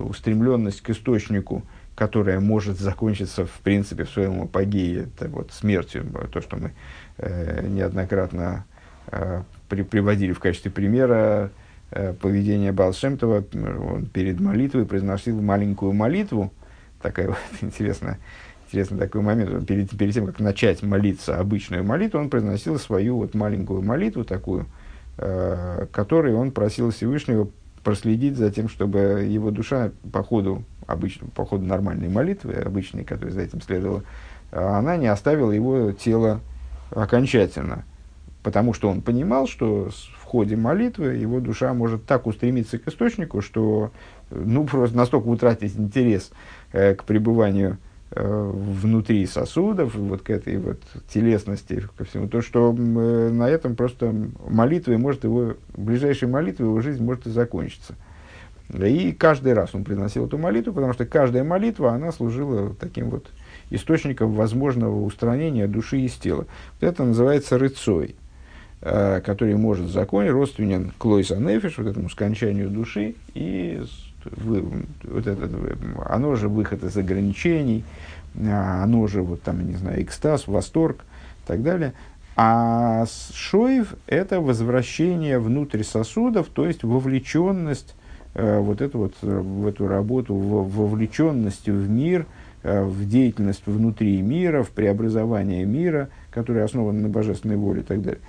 устремленность 0.08 0.80
к 0.80 0.88
источнику– 0.88 1.62
которая 1.94 2.40
может 2.40 2.78
закончиться, 2.78 3.44
в 3.44 3.60
принципе, 3.62 4.04
в 4.04 4.10
своем 4.10 4.42
апогее, 4.42 5.04
это 5.04 5.28
вот 5.28 5.52
смертью, 5.52 6.06
то, 6.32 6.40
что 6.40 6.56
мы 6.56 6.72
э, 7.18 7.66
неоднократно 7.66 8.64
э, 9.08 9.42
при, 9.68 9.82
приводили 9.82 10.32
в 10.32 10.40
качестве 10.40 10.70
примера 10.70 11.50
э, 11.90 12.14
поведения 12.14 12.72
Балшемтова. 12.72 13.44
Он 13.54 14.06
перед 14.06 14.40
молитвой 14.40 14.86
произносил 14.86 15.40
маленькую 15.40 15.92
молитву, 15.92 16.52
такая 17.02 17.28
вот 17.28 17.38
интересная, 17.60 18.18
интересный 18.66 18.98
такой 18.98 19.20
момент. 19.20 19.66
перед, 19.66 19.90
перед 19.90 20.14
тем, 20.14 20.26
как 20.26 20.40
начать 20.40 20.82
молиться 20.82 21.38
обычную 21.38 21.84
молитву, 21.84 22.18
он 22.18 22.30
произносил 22.30 22.78
свою 22.78 23.18
вот 23.18 23.34
маленькую 23.34 23.82
молитву 23.82 24.24
такую, 24.24 24.66
э, 25.18 25.86
которой 25.92 26.32
он 26.32 26.52
просил 26.52 26.90
Всевышнего 26.90 27.50
проследить 27.84 28.36
за 28.36 28.50
тем, 28.50 28.68
чтобы 28.68 29.26
его 29.28 29.50
душа 29.50 29.90
по 30.12 30.22
ходу, 30.22 30.64
обычно, 30.86 31.28
по 31.28 31.44
ходу 31.44 31.64
нормальной 31.64 32.08
молитвы, 32.08 32.54
обычной, 32.54 33.04
которая 33.04 33.32
за 33.32 33.42
этим 33.42 33.60
следовала, 33.60 34.02
она 34.50 34.96
не 34.96 35.06
оставила 35.06 35.50
его 35.50 35.92
тело 35.92 36.40
окончательно. 36.90 37.84
Потому 38.42 38.74
что 38.74 38.88
он 38.88 39.02
понимал, 39.02 39.46
что 39.46 39.90
в 40.20 40.24
ходе 40.24 40.56
молитвы 40.56 41.14
его 41.14 41.40
душа 41.40 41.72
может 41.74 42.06
так 42.06 42.26
устремиться 42.26 42.78
к 42.78 42.88
источнику, 42.88 43.40
что 43.40 43.92
ну, 44.30 44.64
просто 44.64 44.96
настолько 44.96 45.28
утратить 45.28 45.76
интерес 45.76 46.32
э, 46.72 46.94
к 46.94 47.04
пребыванию 47.04 47.78
внутри 48.14 49.26
сосудов, 49.26 49.94
вот 49.94 50.22
к 50.22 50.30
этой 50.30 50.58
вот 50.58 50.82
телесности, 51.08 51.86
ко 51.96 52.04
всему, 52.04 52.28
то, 52.28 52.42
что 52.42 52.74
э, 52.76 53.30
на 53.30 53.48
этом 53.48 53.74
просто 53.74 54.14
молитвой 54.46 54.98
может 54.98 55.24
его, 55.24 55.54
ближайшей 55.74 56.28
молитвой 56.28 56.68
его 56.68 56.80
жизнь 56.80 57.02
может 57.02 57.26
и 57.26 57.30
закончиться. 57.30 57.94
И 58.72 59.12
каждый 59.12 59.54
раз 59.54 59.74
он 59.74 59.84
приносил 59.84 60.26
эту 60.26 60.38
молитву, 60.38 60.72
потому 60.72 60.92
что 60.92 61.04
каждая 61.04 61.44
молитва, 61.44 61.92
она 61.92 62.12
служила 62.12 62.74
таким 62.74 63.10
вот 63.10 63.30
источником 63.70 64.32
возможного 64.32 65.02
устранения 65.02 65.66
души 65.66 66.00
из 66.00 66.12
тела. 66.12 66.46
Вот 66.80 66.88
это 66.88 67.04
называется 67.04 67.58
рыцой, 67.58 68.16
э, 68.82 69.20
который 69.24 69.56
может 69.56 69.88
законить, 69.88 70.32
родственен 70.32 70.92
клойса 70.98 71.36
нефиш, 71.36 71.78
вот 71.78 71.86
этому 71.86 72.10
скончанию 72.10 72.68
души, 72.68 73.14
и 73.34 73.82
вы, 74.24 74.64
вот 75.04 75.26
это, 75.26 75.48
оно 76.06 76.34
же 76.36 76.48
выход 76.48 76.84
из 76.84 76.96
ограничений, 76.96 77.84
а, 78.36 78.82
оно 78.84 79.06
же, 79.06 79.22
вот 79.22 79.42
там, 79.42 79.66
не 79.66 79.76
знаю, 79.76 80.02
экстаз, 80.02 80.46
восторг 80.46 81.04
и 81.44 81.46
так 81.46 81.62
далее. 81.62 81.92
А 82.34 83.04
шоев– 83.34 83.94
это 84.06 84.40
возвращение 84.40 85.38
внутрь 85.38 85.82
сосудов, 85.82 86.48
то 86.48 86.66
есть 86.66 86.82
вовлеченность, 86.82 87.94
э, 88.34 88.58
вот 88.58 88.80
эту 88.80 88.98
вот, 88.98 89.14
в 89.20 89.66
эту 89.66 89.86
работу, 89.86 90.34
в, 90.34 90.74
вовлеченность 90.74 91.68
в 91.68 91.90
мир, 91.90 92.26
э, 92.62 92.82
в 92.82 93.06
деятельность 93.06 93.64
внутри 93.66 94.22
мира, 94.22 94.62
в 94.62 94.70
преобразование 94.70 95.66
мира, 95.66 96.08
которое 96.30 96.64
основано 96.64 97.00
на 97.02 97.08
божественной 97.10 97.56
воле 97.56 97.82
и 97.82 97.84
так 97.84 98.00
далее. 98.00 98.20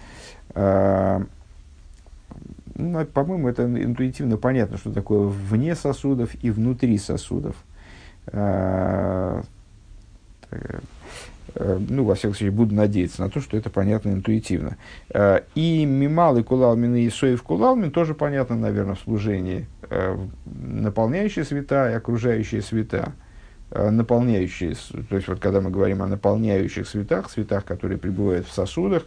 Ну, 2.76 3.06
по-моему, 3.06 3.50
это 3.50 3.66
интуитивно 3.66 4.38
понятно, 4.38 4.78
что 4.78 4.92
такое 4.92 5.28
вне 5.28 5.76
сосудов 5.76 6.32
и 6.42 6.50
внутри 6.50 6.98
сосудов. 6.98 7.56
А, 8.28 9.42
э, 10.52 10.80
ну, 11.56 12.04
во 12.04 12.16
всяком 12.16 12.36
случае, 12.36 12.52
буду 12.52 12.74
надеяться 12.74 13.22
на 13.22 13.30
то, 13.30 13.42
что 13.42 13.58
это 13.58 13.70
понятно 13.70 14.10
интуитивно. 14.10 14.78
А, 15.14 15.44
и 15.54 15.86
мимал 15.86 16.38
и 16.38 16.44
кулалмин 16.44 16.96
и 16.96 17.10
соев 17.10 17.44
кулалмин 17.44 17.92
тоже 17.92 18.16
понятно, 18.16 18.56
наверное, 18.56 18.96
в 18.96 19.00
служении. 19.02 19.68
А, 19.90 20.20
наполняющие 20.46 21.46
света 21.46 21.92
и 21.92 21.94
окружающие 21.94 22.62
света. 22.62 23.14
Наполняющие, 23.76 24.76
то 25.10 25.16
есть 25.16 25.28
вот 25.28 25.40
когда 25.40 25.60
мы 25.60 25.72
говорим 25.72 26.04
о 26.04 26.08
наполняющих 26.08 26.88
светах, 26.88 27.32
светах, 27.32 27.66
которые 27.66 27.98
пребывают 27.98 28.46
в 28.46 28.54
сосудах, 28.54 29.04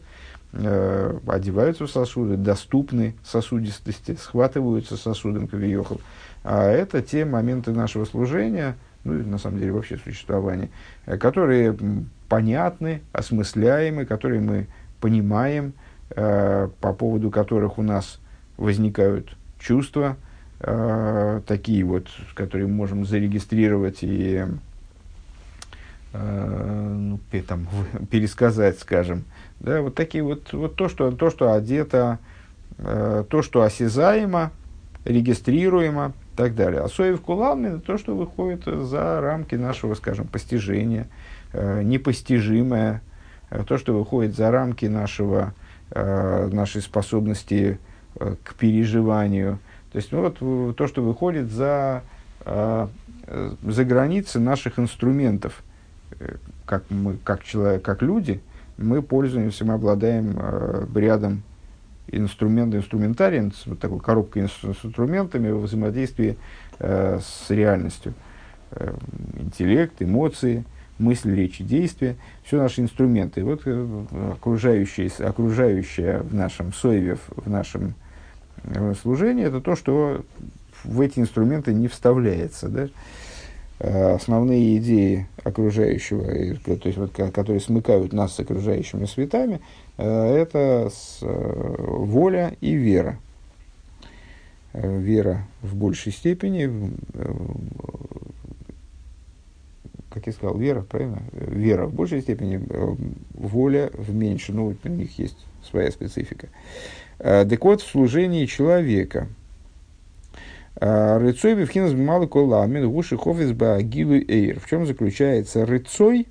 э, 0.59 1.19
одеваются 1.27 1.87
в 1.87 1.91
сосуды, 1.91 2.37
доступны 2.37 3.15
сосудистости, 3.25 4.17
схватываются 4.21 4.97
сосудом 4.97 5.49
кавиохал. 5.49 6.01
А 6.45 6.69
это 6.69 7.03
те 7.03 7.25
моменты 7.25 7.73
нашего 7.73 8.05
служения, 8.05 8.77
ну 9.05 9.19
и 9.19 9.25
на 9.25 9.39
самом 9.39 9.59
деле 9.59 9.73
вообще 9.73 9.99
существования, 9.99 10.71
э, 11.07 11.17
которые 11.17 11.77
понятны, 12.29 13.03
осмысляемы, 13.13 14.05
которые 14.05 14.41
мы 14.41 14.67
понимаем, 15.01 15.73
э, 16.11 16.69
по 16.81 16.93
поводу 16.93 17.31
которых 17.31 17.79
у 17.79 17.83
нас 17.83 18.19
возникают 18.57 19.37
чувства, 19.59 20.17
э, 20.61 21.41
такие 21.47 21.85
вот, 21.85 22.09
которые 22.35 22.67
мы 22.69 22.75
можем 22.75 23.05
зарегистрировать 23.05 23.99
и 24.03 24.45
э, 26.13 26.95
ну, 26.99 27.21
там, 27.47 27.69
пересказать, 28.11 28.79
скажем, 28.79 29.25
да, 29.61 29.81
вот 29.83 29.95
такие 29.95 30.23
вот, 30.23 30.53
вот 30.53 30.77
то, 30.77 30.89
что, 30.89 31.11
то, 31.13 31.31
что 31.31 31.53
одето, 31.53 32.19
э, 32.79 33.25
то, 33.29 33.43
что 33.43 33.63
осязаемо, 33.63 34.53
регистрируемо 35.05 36.13
и 36.35 36.37
так 36.37 36.55
далее. 36.55 36.83
А 36.83 36.89
соев 36.89 37.21
кулам 37.21 37.65
это 37.65 37.81
то, 37.81 37.97
что 37.97 38.15
выходит 38.15 38.65
за 38.65 39.21
рамки 39.21 39.55
нашего, 39.55 39.95
скажем, 39.95 40.27
постижения, 40.27 41.09
э, 41.53 41.83
непостижимое, 41.83 43.03
э, 43.51 43.65
то, 43.67 43.79
что 43.79 43.97
выходит 43.97 44.37
за 44.37 44.51
рамки 44.51 44.87
нашего, 44.87 45.55
э, 45.91 46.49
нашей 46.53 46.83
способности 46.83 47.79
э, 48.19 48.37
к 48.45 48.55
переживанию. 48.55 49.59
То 49.93 49.97
есть, 49.97 50.13
ну, 50.13 50.21
вот 50.21 50.77
то, 50.77 50.87
что 50.87 51.03
выходит 51.03 51.51
за, 51.51 52.03
э, 52.45 52.89
за 53.63 53.85
границы 53.85 54.39
наших 54.39 54.79
инструментов, 54.79 55.63
э, 56.21 56.37
как 56.67 56.85
мы, 56.91 57.17
как 57.25 57.43
человек, 57.43 57.83
как 57.83 58.03
люди– 58.03 58.43
мы 58.79 59.03
пользуемся, 59.03 59.65
мы 59.65 59.75
обладаем 59.75 60.37
э, 60.39 60.87
рядом 60.95 61.43
инструментов, 62.09 62.81
инструментарием, 62.81 63.53
вот 63.67 63.79
такой 63.79 64.01
коробкой 64.01 64.49
с 64.49 64.65
инструментами 64.65 65.51
в 65.51 65.63
взаимодействии 65.63 66.37
э, 66.79 67.19
с 67.21 67.51
реальностью. 67.51 68.15
Э, 68.73 68.95
интеллект, 69.39 69.95
эмоции, 70.01 70.65
мысль, 70.99 71.35
речь 71.35 71.61
и 71.61 71.65
действия, 71.65 72.17
все 72.45 72.59
наши 72.59 72.81
инструменты. 72.81 73.45
Вот 73.45 73.63
э, 73.65 74.05
окружающее, 74.33 75.11
окружающее 75.19 76.19
в 76.19 76.35
нашем 76.35 76.73
соеве, 76.73 77.19
в 77.35 77.49
нашем 77.49 77.95
э, 78.65 78.95
служении, 79.01 79.45
это 79.45 79.61
то, 79.61 79.75
что 79.75 80.25
в 80.85 81.01
эти 81.01 81.19
инструменты 81.19 81.73
не 81.73 81.89
вставляется. 81.89 82.69
Да? 82.69 82.85
Э, 82.85 82.89
основные 83.79 84.79
идеи 84.79 85.27
окружающего, 85.45 86.25
то 86.65 86.87
есть 86.89 86.99
вот, 86.99 87.13
которые 87.13 87.61
смыкают 87.61 88.13
нас 88.13 88.35
с 88.35 88.41
окружающими 88.41 89.05
светами, 89.05 89.61
э, 89.99 90.37
это 90.37 90.91
с, 90.91 91.19
э, 91.21 91.75
воля 91.79 92.57
и 92.61 92.73
вера. 92.73 93.19
Вера 94.73 95.47
в 95.63 95.75
большей 95.75 96.13
степени, 96.13 96.93
как 100.11 100.27
я 100.27 100.33
сказал, 100.35 100.59
вера, 100.59 100.83
правильно? 100.83 101.23
Вера 101.33 101.87
в 101.87 101.95
большей 101.95 102.21
степени, 102.21 102.63
воля 103.33 103.91
в 103.95 104.15
меньшей, 104.15 104.55
ну, 104.55 104.77
у 104.85 104.89
них 104.89 105.19
есть 105.19 105.39
своя 105.65 105.91
специфика. 105.91 106.49
Так 107.17 107.65
вот, 107.65 107.81
в 107.81 107.91
служении 107.91 108.45
человека– 108.45 109.29
Рыцой 110.79 111.55
бифхинас 111.55 111.95
бималы 111.95 112.27
коламин 112.27 112.91
гуши 112.91 113.17
хофис 113.17 113.53
баагилу 113.53 114.15
эйр. 114.15 114.61
В 114.61 114.69
чем 114.69 114.87
заключается 114.87 115.65
рыцой? 115.65 116.29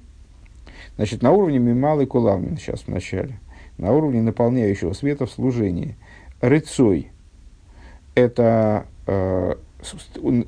Значит, 0.98 1.24
на 1.24 1.32
уровне 1.32 1.58
мималы 1.58 2.06
коламин, 2.06 2.58
сейчас 2.58 2.82
в 2.82 2.88
начале, 2.88 3.40
на 3.78 3.92
уровне 3.92 4.22
наполняющего 4.22 4.94
света 4.94 5.26
в 5.26 5.32
служении. 5.32 5.98
Рыцой– 6.42 7.12
это 8.16 8.86
э, 9.08 9.56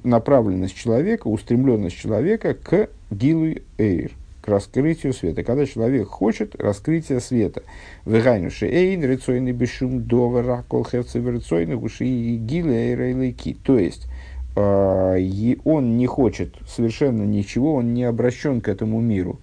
направленность 0.04 0.76
человека, 0.76 1.28
устремленность 1.28 1.98
человека 1.98 2.54
к 2.54 2.90
гилу 3.10 3.56
эйр– 3.78 4.12
раскрытию 4.48 5.14
света. 5.14 5.44
Когда 5.44 5.66
человек 5.66 6.08
хочет 6.08 6.56
раскрытия 6.56 7.20
света. 7.20 7.64
Вегайнуши 8.06 8.68
эйн 8.68 9.04
рецойный 9.04 9.52
бешум 9.52 10.04
довара 10.04 10.64
колхевцы 10.68 11.20
рецойный 11.20 11.76
уши 11.76 12.06
и 12.06 12.38
гилейрейлейки. 12.38 13.58
То 13.64 13.78
есть, 13.78 14.08
э, 14.56 15.56
он 15.64 15.98
не 15.98 16.08
хочет 16.08 16.56
совершенно 16.68 17.24
ничего, 17.24 17.76
он 17.76 17.94
не 17.94 18.04
обращен 18.04 18.62
к 18.62 18.70
этому 18.70 19.02
миру. 19.02 19.40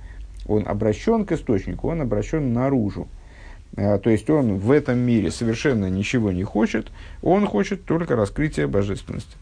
Он 0.47 0.67
обращен 0.67 1.25
к 1.25 1.33
источнику, 1.33 1.89
он 1.89 2.01
обращен 2.01 2.53
наружу. 2.53 3.09
А, 3.77 3.99
то 3.99 4.11
есть 4.11 4.29
он 4.31 4.59
в 4.59 4.71
этом 4.71 4.99
мире 4.99 5.31
совершенно 5.31 5.91
ничего 5.91 6.31
не 6.31 6.45
хочет, 6.45 6.93
он 7.23 7.47
хочет 7.47 7.85
только 7.85 8.15
раскрытия 8.15 8.69
божественности, 8.69 9.37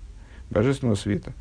божественного 0.50 0.96
света. 0.96 1.34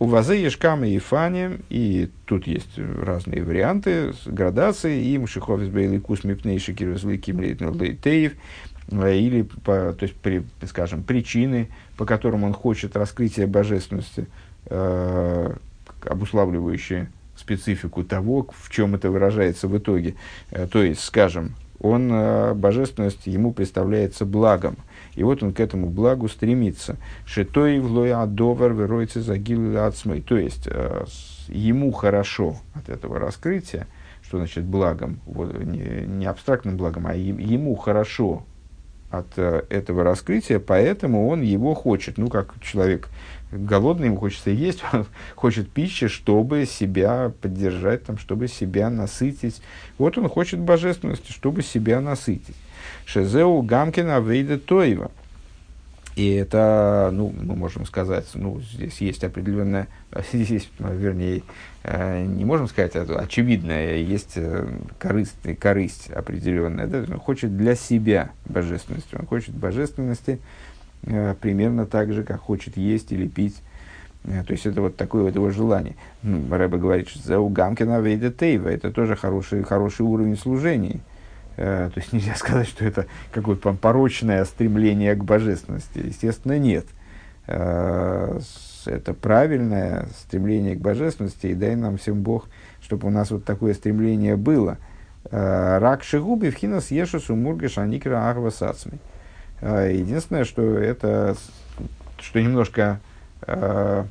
У 0.00 0.06
вазы 0.06 0.36
ешкам 0.36 0.82
и 0.82 0.98
фани, 0.98 1.58
и 1.68 2.08
тут 2.24 2.46
есть 2.46 2.78
разные 2.78 3.44
варианты, 3.44 4.14
градации, 4.24 5.04
им 5.04 5.26
шиховис 5.26 5.68
бейликус 5.68 6.24
мипнейши 6.24 6.72
кирвизликим 6.72 7.38
лейтеев, 7.38 8.32
э, 8.92 9.14
или, 9.14 9.42
по, 9.42 9.92
то 9.92 10.04
есть, 10.04 10.16
при, 10.16 10.42
скажем, 10.66 11.02
причины, 11.02 11.68
по 11.98 12.06
которым 12.06 12.44
он 12.44 12.54
хочет 12.54 12.96
раскрытия 12.96 13.46
божественности, 13.46 14.26
э, 14.70 15.54
обуславливающие 16.06 17.10
специфику 17.36 18.02
того, 18.02 18.48
в 18.58 18.70
чем 18.70 18.94
это 18.94 19.10
выражается 19.10 19.68
в 19.68 19.76
итоге. 19.76 20.14
Э, 20.50 20.66
то 20.66 20.82
есть, 20.82 21.04
скажем, 21.04 21.54
он, 21.78 22.10
э, 22.10 22.54
божественность 22.54 23.26
ему 23.26 23.52
представляется 23.52 24.24
благом. 24.24 24.78
И 25.14 25.22
вот 25.22 25.42
он 25.42 25.52
к 25.52 25.60
этому 25.60 25.88
благу 25.88 26.28
стремится. 26.28 26.96
Шитой 27.26 27.80
влой 27.80 28.12
адовар 28.12 28.72
веройцы 28.72 29.20
загил 29.20 29.78
ацмой. 29.78 30.20
То 30.20 30.36
есть, 30.36 30.66
э, 30.66 31.04
ему 31.48 31.92
хорошо 31.92 32.56
от 32.74 32.88
этого 32.88 33.18
раскрытия, 33.18 33.86
что 34.22 34.38
значит 34.38 34.64
благом, 34.64 35.20
вот, 35.26 35.58
не, 35.58 36.06
не 36.06 36.26
абстрактным 36.26 36.76
благом, 36.76 37.06
а 37.06 37.14
ему 37.14 37.74
хорошо 37.74 38.44
от 39.10 39.38
этого 39.38 40.04
раскрытия, 40.04 40.60
поэтому 40.60 41.28
он 41.28 41.42
его 41.42 41.74
хочет. 41.74 42.16
Ну, 42.16 42.28
как 42.28 42.54
человек 42.60 43.08
голодный, 43.50 44.06
ему 44.06 44.18
хочется 44.18 44.50
есть, 44.50 44.82
он 44.92 45.06
хочет 45.34 45.70
пищи, 45.70 46.06
чтобы 46.08 46.64
себя 46.64 47.32
поддержать, 47.40 48.04
там, 48.04 48.18
чтобы 48.18 48.46
себя 48.48 48.88
насытить. 48.88 49.62
Вот 49.98 50.16
он 50.16 50.28
хочет 50.28 50.60
божественности, 50.60 51.32
чтобы 51.32 51.62
себя 51.62 52.00
насытить. 52.00 52.56
Шезеу 53.06 53.62
Гамкина 53.62 54.20
Вейда 54.20 54.58
Тоева. 54.58 55.10
И 56.16 56.34
это, 56.34 57.10
ну, 57.12 57.32
мы 57.40 57.54
можем 57.54 57.86
сказать, 57.86 58.26
ну, 58.34 58.60
здесь 58.60 59.00
есть 59.00 59.24
определенная, 59.24 59.86
здесь 60.32 60.50
есть, 60.50 60.70
вернее, 60.78 61.42
э, 61.84 62.24
не 62.24 62.44
можем 62.44 62.68
сказать, 62.68 62.96
это 62.96 63.18
очевидная, 63.18 63.96
есть 63.96 64.32
э, 64.34 64.68
корысть, 64.98 65.36
корысть 65.58 66.10
определенная. 66.10 66.86
Да? 66.88 67.04
Он 67.08 67.20
хочет 67.20 67.56
для 67.56 67.74
себя 67.74 68.30
божественности, 68.44 69.14
он 69.14 69.26
хочет 69.26 69.54
божественности, 69.54 70.40
Э, 71.02 71.34
примерно 71.40 71.86
так 71.86 72.12
же, 72.12 72.24
как 72.24 72.40
хочет 72.40 72.76
есть 72.76 73.12
или 73.12 73.26
пить. 73.26 73.56
То 74.22 74.52
есть 74.52 74.66
это 74.66 74.82
вот 74.82 74.96
такое 74.96 75.22
вот 75.22 75.34
его 75.34 75.48
желание. 75.48 75.96
Ну, 76.22 76.44
Рэба 76.54 76.76
говорит, 76.76 77.08
что 77.08 77.26
за 77.26 77.38
угамкина 77.38 78.00
вейда 78.00 78.30
тейва 78.30 78.68
это 78.68 78.92
тоже 78.92 79.16
хороший, 79.16 79.62
хороший 79.62 80.02
уровень 80.02 80.36
служения. 80.36 81.00
Э, 81.60 81.90
то 81.92 82.00
есть 82.00 82.12
нельзя 82.14 82.34
сказать, 82.36 82.66
что 82.66 82.84
это 82.84 83.06
какое-то 83.32 83.74
порочное 83.74 84.44
стремление 84.46 85.14
к 85.14 85.22
божественности. 85.22 85.98
Естественно, 85.98 86.58
нет. 86.58 86.86
Это 87.46 89.12
правильное 89.20 90.06
стремление 90.20 90.76
к 90.76 90.80
божественности, 90.80 91.48
и 91.48 91.54
дай 91.54 91.74
нам 91.74 91.98
всем 91.98 92.22
Бог, 92.22 92.48
чтобы 92.80 93.08
у 93.08 93.10
нас 93.10 93.30
вот 93.32 93.44
такое 93.44 93.74
стремление 93.74 94.36
было. 94.36 94.78
Рак 95.30 96.04
шигуби 96.04 96.50
в 96.50 96.54
хинас 96.54 96.92
ешусу 96.92 97.34
мургаш 97.34 97.78
аникра 97.78 98.30
ахва 98.30 98.50
сацми. 98.50 99.00
А, 99.60 99.86
единственное, 99.88 100.44
что 100.44 100.78
это, 100.78 101.36
что 102.18 102.40
немножко, 102.40 103.00
э, 103.42 104.04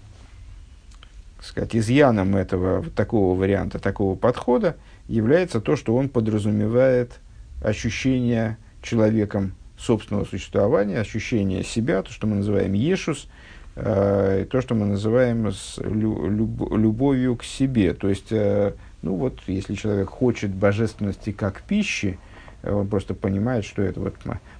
сказать, 1.42 1.76
изъяном 1.76 2.36
этого, 2.36 2.84
такого 2.92 3.38
варианта, 3.38 3.80
такого 3.80 4.16
подхода 4.16 4.76
является 5.08 5.62
то, 5.62 5.76
что 5.76 5.96
он 5.96 6.10
подразумевает 6.10 7.20
ощущение 7.62 8.58
человеком 8.82 9.54
собственного 9.78 10.26
существования, 10.26 11.00
ощущение 11.00 11.64
себя, 11.64 12.02
то, 12.02 12.12
что 12.12 12.28
мы 12.28 12.38
называем 12.38 12.74
ешус, 12.74 13.28
э, 13.76 14.46
то, 14.50 14.62
что 14.62 14.76
мы 14.76 14.86
называем 14.86 15.52
с 15.52 15.80
люб, 15.82 16.72
любовью 16.72 17.36
к 17.36 17.44
себе. 17.44 17.94
То 17.94 18.10
есть, 18.10 18.32
э, 18.32 18.74
ну 19.02 19.16
вот, 19.16 19.40
если 19.48 19.76
человек 19.76 20.10
хочет 20.10 20.52
божественности 20.52 21.32
как 21.32 21.62
пищи, 21.62 22.20
он 22.64 22.88
просто 22.88 23.14
понимает, 23.14 23.64
что 23.64 23.82
это 23.82 24.02
вот 24.02 24.16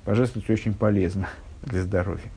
божественность 0.06 0.50
очень 0.50 0.74
полезна 0.74 1.30
для 1.64 1.84
здоровья. 1.84 2.32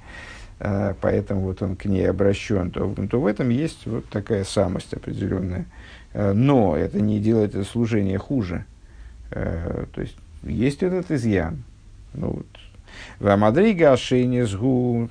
А, 0.64 0.94
поэтому 1.00 1.40
вот 1.40 1.62
он 1.62 1.76
к 1.76 1.86
ней 1.86 2.08
обращен, 2.08 2.70
то, 2.70 2.94
то 3.10 3.20
в 3.20 3.26
этом 3.26 3.48
есть 3.48 3.86
вот 3.86 4.08
такая 4.08 4.44
самость 4.44 4.94
определенная. 4.94 5.66
А, 6.14 6.32
но 6.32 6.76
это 6.76 7.00
не 7.00 7.18
делает 7.20 7.54
это 7.54 7.64
служение 7.64 8.18
хуже. 8.18 8.64
А, 9.30 9.86
то 9.92 10.00
есть 10.00 10.16
есть 10.42 10.82
этот 10.82 11.10
изъян. 11.10 11.62
Ну, 12.14 12.28
вот. 12.28 12.46
Вамадрига 13.18 13.96
ну, 14.12 15.08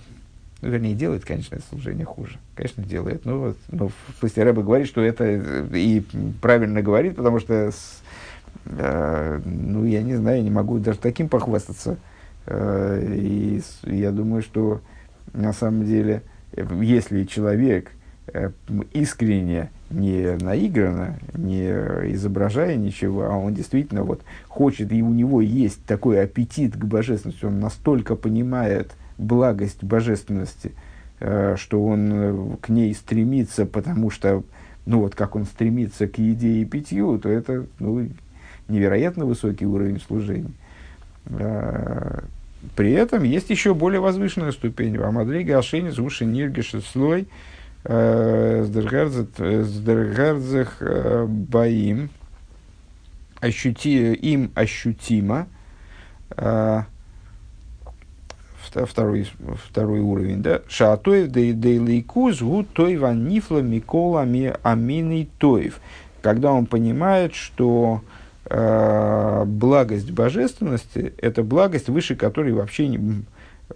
вернее, 0.61 0.93
делает, 0.93 1.25
конечно, 1.25 1.55
это 1.55 1.63
служение 1.69 2.05
хуже. 2.05 2.37
Конечно, 2.55 2.83
делает. 2.83 3.25
Ну, 3.25 3.39
вот, 3.39 3.57
ну, 3.69 3.87
в 3.89 4.19
смысле, 4.19 4.43
Рэба 4.43 4.61
говорит, 4.61 4.87
что 4.87 5.01
это 5.01 5.25
и 5.73 6.03
правильно 6.41 6.81
говорит, 6.81 7.15
потому 7.15 7.39
что 7.39 7.71
с, 7.71 8.01
Э, 8.65 9.39
ну, 9.43 9.85
я 9.85 10.01
не 10.01 10.15
знаю, 10.15 10.37
я 10.37 10.43
не 10.43 10.51
могу 10.51 10.79
даже 10.79 10.99
таким 10.99 11.29
похвастаться. 11.29 11.97
Э, 12.45 13.03
и 13.15 13.61
я 13.83 14.11
думаю, 14.11 14.41
что 14.41 14.81
на 15.33 15.53
самом 15.53 15.85
деле, 15.85 16.21
если 16.81 17.23
человек 17.25 17.91
э, 18.27 18.51
искренне, 18.93 19.69
не 19.91 20.37
наигранно, 20.41 21.19
не 21.33 21.67
изображая 22.13 22.75
ничего, 22.75 23.25
а 23.25 23.35
он 23.35 23.53
действительно 23.53 24.03
вот 24.03 24.21
хочет, 24.47 24.91
и 24.91 25.01
у 25.03 25.13
него 25.13 25.41
есть 25.41 25.83
такой 25.85 26.21
аппетит 26.21 26.75
к 26.75 26.83
божественности, 26.85 27.45
он 27.45 27.59
настолько 27.59 28.15
понимает 28.15 28.91
благость 29.17 29.83
божественности, 29.83 30.71
что 31.19 31.85
он 31.85 32.57
к 32.61 32.69
ней 32.69 32.93
стремится, 32.93 33.65
потому 33.65 34.09
что, 34.09 34.43
ну 34.85 34.99
вот 35.01 35.15
как 35.15 35.35
он 35.35 35.45
стремится 35.45 36.07
к 36.07 36.17
еде 36.17 36.61
и 36.61 36.65
питью, 36.65 37.19
то 37.19 37.29
это, 37.29 37.65
ну, 37.79 38.07
невероятно 38.67 39.25
высокий 39.25 39.65
уровень 39.65 39.99
служения. 39.99 40.51
А, 41.27 42.23
при 42.75 42.91
этом 42.91 43.23
есть 43.23 43.49
еще 43.49 43.73
более 43.73 43.99
возвышенная 43.99 44.51
ступень. 44.51 44.97
Амадрига 44.97 45.57
Ашенис 45.57 45.99
Уши 45.99 46.25
Ниргеши 46.25 46.81
слой 46.81 47.21
э, 47.21 47.25
Сдергардзах 47.83 50.77
э, 50.81 51.25
Баим. 51.27 52.09
Ощути, 53.39 54.13
им 54.13 54.51
ощутимо. 54.55 55.47
А, 56.37 56.85
второй, 58.85 59.27
второй 59.67 59.99
уровень, 59.99 60.41
да, 60.41 60.61
шаатоев 60.67 61.27
дейлейкуз 61.29 62.41
гу 62.41 62.63
той 62.63 62.97
ванифла 62.97 63.59
микола 63.59 64.21
аминый 64.21 65.29
тоев, 65.37 65.79
когда 66.21 66.53
он 66.53 66.65
понимает, 66.65 67.35
что 67.35 68.01
э, 68.45 69.43
благость 69.45 70.11
божественности– 70.11 71.13
это 71.17 71.43
благость, 71.43 71.89
выше 71.89 72.15
которой 72.15 72.53
вообще 72.53 72.87
не, 72.87 73.25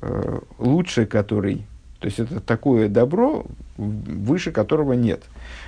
э, 0.01 0.39
лучше 0.57 1.05
которой, 1.05 1.65
то 1.99 2.05
есть 2.05 2.19
это 2.19 2.39
такое 2.39 2.89
добро, 2.89 3.45
выше 3.77 4.51
которого 4.51 4.93
нет. 4.93 5.23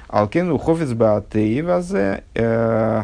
Алкену 0.08 0.58
хофиц 0.58 0.92
баатеи 0.92 1.62
вазе 1.62 2.24
э, 2.36 3.04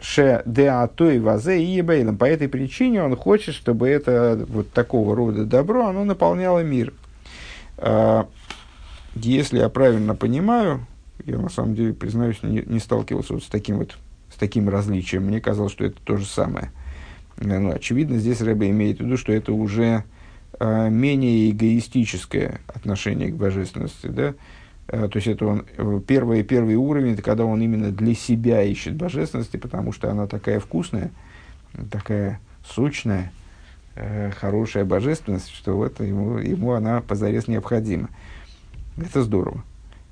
ше 0.00 0.42
деатой 0.46 1.20
вазе 1.20 1.62
и 1.62 1.66
ебейлом. 1.66 2.16
По 2.16 2.24
этой 2.24 2.48
причине 2.48 3.02
он 3.02 3.16
хочет, 3.16 3.54
чтобы 3.54 3.88
это 3.88 4.44
вот 4.48 4.70
такого 4.72 5.14
рода 5.16 5.44
добро, 5.44 5.86
оно 5.86 6.04
наполняло 6.04 6.62
мир. 6.62 6.92
Э, 7.78 8.24
если 9.14 9.58
я 9.58 9.68
правильно 9.68 10.14
понимаю, 10.14 10.86
я 11.24 11.38
на 11.38 11.48
самом 11.48 11.74
деле, 11.74 11.92
признаюсь, 11.92 12.42
не, 12.42 12.62
не 12.64 12.78
сталкивался 12.78 13.34
вот 13.34 13.42
с 13.42 13.46
таким 13.46 13.78
вот 13.78 13.96
таким 14.38 14.68
различием. 14.68 15.24
Мне 15.24 15.40
казалось, 15.40 15.72
что 15.72 15.84
это 15.84 15.96
то 16.02 16.16
же 16.16 16.24
самое. 16.24 16.70
Э, 17.36 17.58
ну, 17.58 17.72
очевидно, 17.72 18.18
здесь 18.18 18.40
Рэбе 18.40 18.70
имеет 18.70 18.98
в 18.98 19.04
виду, 19.04 19.16
что 19.16 19.32
это 19.32 19.52
уже 19.52 20.04
менее 20.60 21.50
эгоистическое 21.50 22.60
отношение 22.66 23.30
к 23.30 23.36
божественности. 23.36 24.06
Да? 24.08 24.34
Э, 24.88 25.08
то 25.08 25.16
есть 25.16 25.28
это 25.28 25.46
он, 25.46 25.66
э, 25.76 26.00
первый, 26.06 26.42
первый 26.42 26.74
уровень, 26.76 27.12
это 27.12 27.22
когда 27.22 27.44
он 27.44 27.60
именно 27.60 27.90
для 27.90 28.14
себя 28.14 28.62
ищет 28.62 28.96
божественности, 28.96 29.56
потому 29.56 29.92
что 29.92 30.10
она 30.10 30.26
такая 30.26 30.60
вкусная, 30.60 31.10
такая 31.90 32.40
сочная, 32.66 33.32
э, 33.94 34.30
хорошая 34.32 34.84
божественность, 34.84 35.50
что 35.50 35.76
вот 35.76 36.00
ему, 36.00 36.38
ему 36.38 36.72
она 36.72 37.00
позарез 37.00 37.48
необходима. 37.48 38.08
Это 38.96 39.22
здорово. 39.22 39.62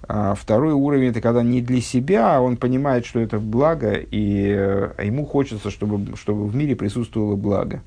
А 0.08 0.34
второй 0.34 0.72
уровень 0.72 1.08
это 1.08 1.20
когда 1.20 1.42
не 1.42 1.60
для 1.60 1.80
себя, 1.80 2.36
а 2.36 2.40
он 2.40 2.56
понимает, 2.56 3.06
что 3.06 3.18
это 3.18 3.40
благо, 3.40 3.94
и 3.94 4.54
э, 4.56 4.92
ему 5.02 5.24
хочется, 5.24 5.70
чтобы, 5.70 6.16
чтобы 6.16 6.46
в 6.46 6.54
мире 6.54 6.76
присутствовало 6.76 7.34
благо. 7.34 7.82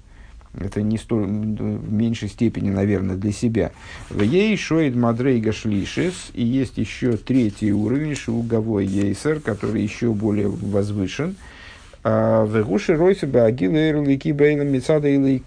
Это 0.58 0.82
не 0.82 0.98
столь, 0.98 1.26
в 1.26 1.92
меньшей 1.92 2.30
степени, 2.30 2.70
наверное, 2.70 3.16
для 3.16 3.32
себя. 3.32 3.72
В 4.10 4.22
ей 4.22 4.56
шоид 4.58 4.96
мадрейга 4.96 5.52
шлишис, 5.52 6.32
и 6.34 6.44
есть 6.44 6.78
еще 6.78 7.18
третий 7.18 7.72
уровень, 7.72 8.16
шуговой 8.16 8.86
ейсер, 8.86 9.40
который 9.40 9.82
еще 9.82 10.12
более 10.12 10.48
возвышен. 10.48 11.36
А, 12.04 12.46
в 12.46 12.64
гуши 12.64 12.96
ройсеба 12.96 13.46
агил 13.46 13.76
эрлики 13.76 14.32
бейла 14.32 14.64
мецада 14.64 15.08
и 15.08 15.42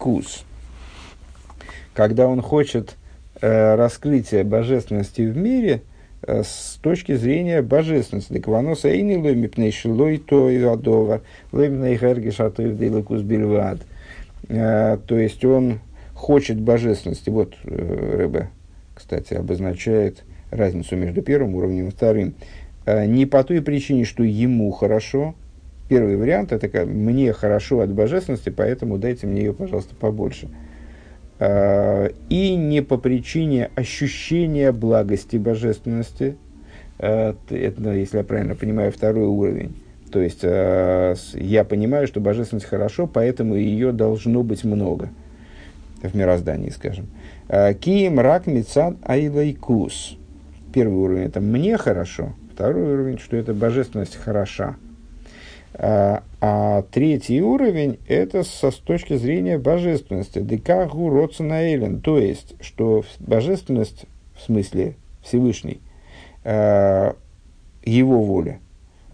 Когда 1.95 2.29
он 2.29 2.43
хочет 2.43 2.97
э, 3.41 3.75
раскрытия 3.75 4.45
божественности 4.45 5.23
в 5.23 5.37
мире– 5.37 5.83
Э, 6.25 6.43
с 6.45 6.79
точки 6.81 7.17
зрения 7.17 7.63
божественности. 7.63 8.33
Декванос 8.33 8.85
эйни 8.85 9.17
лойми 9.17 9.49
пнейшилой 9.49 10.19
то 10.19 10.49
и 10.51 10.63
адова, 10.63 11.23
лойми 11.51 11.97
хергиш 11.97 12.39
атоев 12.41 12.77
бельвад. 12.77 13.79
Э, 14.49 14.99
то 15.07 15.19
есть 15.19 15.45
он 15.45 15.81
хочет 16.15 16.61
божественности. 16.61 17.31
Вот 17.31 17.55
э, 17.65 18.17
Рэбе, 18.19 18.51
кстати, 18.95 19.35
обозначает 19.35 20.25
разницу 20.51 20.97
между 20.97 21.23
первым 21.23 21.55
уровнем 21.55 21.89
и 21.89 21.91
вторым. 21.91 22.35
э, 22.85 23.07
не 23.07 23.27
по 23.27 23.43
той 23.45 23.63
причине, 23.63 24.05
что 24.05 24.23
ему 24.23 24.71
хорошо. 24.71 25.35
Первый 25.89 26.17
вариант– 26.17 26.53
это 26.55 26.69
как, 26.69 26.87
мне 26.87 27.33
хорошо 27.33 27.81
от 27.81 27.93
божественности, 27.93 28.51
поэтому 28.51 28.99
дайте 28.99 29.27
мне 29.27 29.43
ее, 29.43 29.53
пожалуйста, 29.53 29.95
побольше. 29.95 30.49
И 31.39 32.55
не 32.55 32.83
по 32.83 32.97
причине 32.97 33.69
ощущения 33.75 34.71
благости 34.71 35.37
божественности. 35.37 36.37
Это, 36.99 37.93
если 37.93 38.19
я 38.19 38.25
правильно 38.25 38.55
понимаю, 38.55 38.93
второй 38.93 39.27
уровень. 39.27 39.82
То 40.13 40.21
есть 40.21 40.41
э, 40.43 41.15
я 41.33 41.65
понимаю, 41.65 42.07
что 42.07 42.21
божественность 42.21 42.67
хорошо, 42.67 43.07
поэтому 43.07 43.55
ее 43.55 43.93
должно 43.93 44.43
быть 44.43 44.63
много 44.63 45.09
в 46.03 46.15
мироздании, 46.15 46.69
скажем. 46.69 47.07
Э, 47.49 47.73
Кием 47.73 48.21
рак 48.21 48.47
мецад 48.47 48.97
айлайкус. 49.03 50.19
Первый 50.75 50.99
уровень 50.99 51.25
это 51.25 51.41
мне 51.41 51.79
хорошо, 51.79 52.35
второй 52.53 52.93
уровень, 52.93 53.19
что 53.19 53.37
это 53.37 53.55
божественность 53.55 54.17
хороша. 54.17 54.77
А, 55.75 56.23
а 56.43 56.83
третий 56.91 57.41
уровень 57.41 57.99
это 58.07 58.43
со, 58.43 58.71
с 58.71 58.77
точки 58.77 59.17
зрения 59.17 59.57
божественности. 59.57 60.41
Декагу 60.41 61.09
роценаэлен. 61.09 62.03
То 62.03 62.19
есть, 62.19 62.55
что 62.61 63.05
божественность 63.19 64.05
в 64.37 64.43
смысле 64.43 64.97
Всевышний, 65.23 65.81
его 66.45 66.83
воля, 67.85 68.59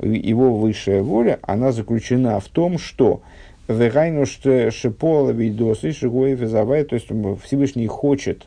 его 0.00 0.54
высшая 0.54 1.02
воля, 1.02 1.38
она 1.42 1.72
заключена 1.72 2.38
в 2.40 2.48
том, 2.48 2.78
что 2.78 3.22
Вегайну 3.68 4.24
шепола 4.24 5.30
видосы 5.30 5.92
шигоев 5.92 6.40
изавай, 6.42 6.84
то 6.84 6.94
есть 6.94 7.08
Всевышний 7.44 7.86
хочет, 7.86 8.46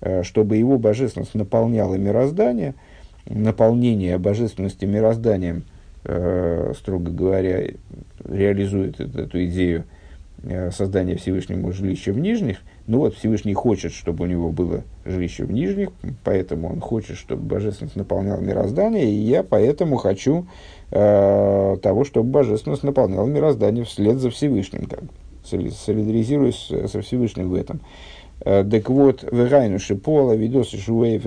э, 0.00 0.22
чтобы 0.22 0.56
его 0.56 0.78
божественность 0.78 1.34
наполняла 1.34 1.94
мироздание, 1.94 2.74
наполнение 3.26 4.18
божественности 4.18 4.84
мирозданием, 4.84 5.64
э, 6.04 6.74
строго 6.78 7.10
говоря, 7.10 7.68
реализует 8.24 9.00
эту 9.00 9.44
идею 9.46 9.84
Э, 10.42 10.70
создания 10.70 11.16
Всевышнему 11.16 11.70
жилища 11.72 12.12
в 12.12 12.18
нижних. 12.18 12.62
Ну 12.86 12.98
вот 12.98 13.14
Всевышний 13.14 13.54
хочет, 13.54 13.92
чтобы 13.92 14.24
у 14.24 14.26
него 14.26 14.50
было 14.50 14.82
жилище 15.04 15.44
в 15.44 15.52
нижних, 15.52 15.90
поэтому 16.24 16.72
он 16.72 16.80
хочет, 16.80 17.16
чтобы 17.16 17.42
божественность 17.42 17.96
наполняла 17.96 18.40
мироздание, 18.40 19.04
и 19.04 19.14
я 19.14 19.42
поэтому 19.42 19.96
хочу 19.96 20.46
э, 20.90 21.76
того, 21.82 22.04
чтобы 22.04 22.30
божественность 22.30 22.82
наполняла 22.82 23.26
мироздание 23.26 23.84
вслед 23.84 24.18
за 24.18 24.30
Всевышним, 24.30 24.86
как 24.86 25.00
солидаризируясь 25.44 26.70
со 26.90 27.00
Всевышним 27.00 27.50
в 27.50 27.54
этом. 27.54 27.80
Э, 28.40 28.64
так 28.64 28.88
вот, 28.88 29.24
вегайну 29.30 29.78
шипола 29.78 30.32
видосы 30.32 30.78
шуэйф 30.78 31.24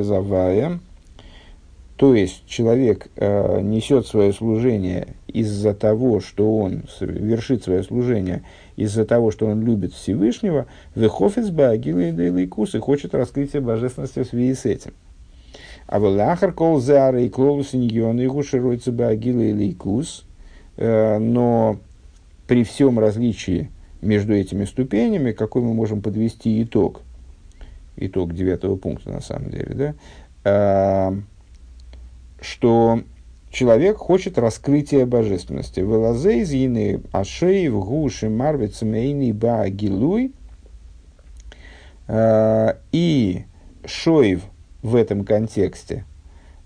то 2.04 2.16
есть 2.16 2.43
человек 2.47 3.08
э, 3.16 3.62
несет 3.62 4.08
свое 4.08 4.34
служение 4.34 5.16
из-за 5.28 5.74
того, 5.74 6.20
что 6.20 6.58
он 6.58 6.84
вершит 6.99 7.64
свое 7.64 7.82
служение– 7.82 8.43
из-за 8.76 9.06
того, 9.06 9.32
что 9.32 9.47
он 9.47 9.64
любит 9.64 9.93
Всевышнего, 9.93 10.66
вехофис 10.95 11.49
багила 11.49 11.99
и 11.99 12.47
кус 12.47 12.76
и 12.76 12.80
хочет 12.80 13.14
раскрытия 13.14 13.62
божественности 13.62 14.24
в 14.24 14.28
связи 14.28 14.54
с 14.54 14.66
этим. 14.66 14.91
А 15.88 15.99
в 15.99 16.04
лахар 16.04 16.54
кол 16.54 16.80
зары 16.80 17.26
и 17.26 17.30
клолус 17.30 17.74
иньон 17.76 18.20
и 18.20 18.28
гушируется 18.28 18.91
багила 18.91 19.41
и 19.41 19.54
лейкус, 19.54 20.26
э, 20.78 21.20
но 21.20 21.78
при 22.47 22.64
всем 22.64 22.99
различии 22.99 23.70
между 24.01 24.34
этими 24.34 24.66
ступенями, 24.66 25.32
какой 25.32 25.62
мы 25.62 25.74
можем 25.74 26.01
подвести 26.01 26.64
итог, 26.64 27.01
итог 27.95 28.34
девятого 28.34 28.76
пункта 28.76 29.12
на 29.12 29.22
самом 29.22 29.51
деле, 29.51 29.95
да, 30.43 31.12
э, 31.12 31.22
что 32.43 33.01
человек 33.49 33.97
хочет 33.97 34.37
раскрытия 34.37 35.05
божественности. 35.05 35.79
Велазей 35.79 36.43
зины 36.43 37.01
ашей 37.11 37.69
в 37.69 37.79
гуши 37.79 38.29
марвиц 38.29 38.81
мейни 38.81 39.31
ба 39.31 39.69
гилуй. 39.69 40.33
А, 42.07 42.77
и 42.91 43.45
Шоев 43.85 44.41
в 44.81 44.95
этом 44.95 45.23
контексте 45.23 46.03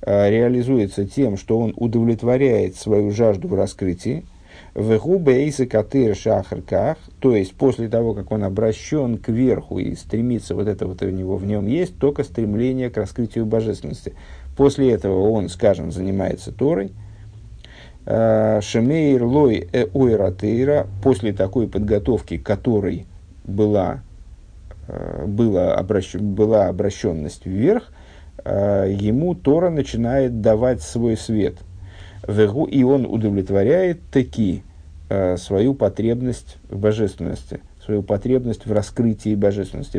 а, 0.01 0.29
реализуется 0.29 1.05
тем, 1.05 1.37
что 1.37 1.59
он 1.59 1.73
удовлетворяет 1.75 2.75
свою 2.75 3.11
жажду 3.11 3.47
в 3.47 3.53
раскрытии. 3.53 4.25
Вегубейсы 4.73 5.67
катыр 5.67 6.15
шахарках, 6.15 6.97
то 7.19 7.35
есть 7.35 7.53
после 7.53 7.89
того, 7.89 8.13
как 8.13 8.31
он 8.31 8.43
обращен 8.43 9.17
к 9.17 9.29
верху 9.29 9.77
и 9.77 9.95
стремится, 9.95 10.55
вот 10.55 10.67
это 10.67 10.87
вот 10.87 11.01
у 11.03 11.09
него 11.09 11.35
в 11.35 11.45
нем 11.45 11.67
есть, 11.67 11.97
только 11.99 12.23
стремление 12.23 12.89
к 12.89 12.97
раскрытию 12.97 13.45
божественности. 13.45 14.13
После 14.57 14.91
этого 14.91 15.29
он, 15.29 15.49
скажем, 15.49 15.91
занимается 15.91 16.51
Торой. 16.51 16.91
Э, 18.07 18.59
Шемейр 18.61 19.23
лой 19.23 19.69
э 19.71 19.85
ойратейра, 19.93 20.87
после 21.03 21.31
такой 21.31 21.67
подготовки, 21.67 22.37
которой 22.37 23.05
была, 23.43 24.01
э, 24.87 25.25
была, 25.27 25.75
обращен, 25.75 26.33
была 26.33 26.67
обращенность 26.67 27.45
вверх, 27.45 27.91
ему 28.45 29.35
Тора 29.35 29.69
начинает 29.69 30.39
давать 30.39 30.81
свой 30.81 31.17
свет. 31.17 31.55
И 32.69 32.83
он 32.83 33.05
удовлетворяет 33.05 33.99
таки 34.09 34.63
свою 35.37 35.73
потребность 35.73 36.57
в 36.69 36.77
божественности 36.77 37.59
свою 37.87 38.03
потребность 38.03 38.65
в 38.65 38.71
раскрытии 38.73 39.33
божественности. 39.33 39.97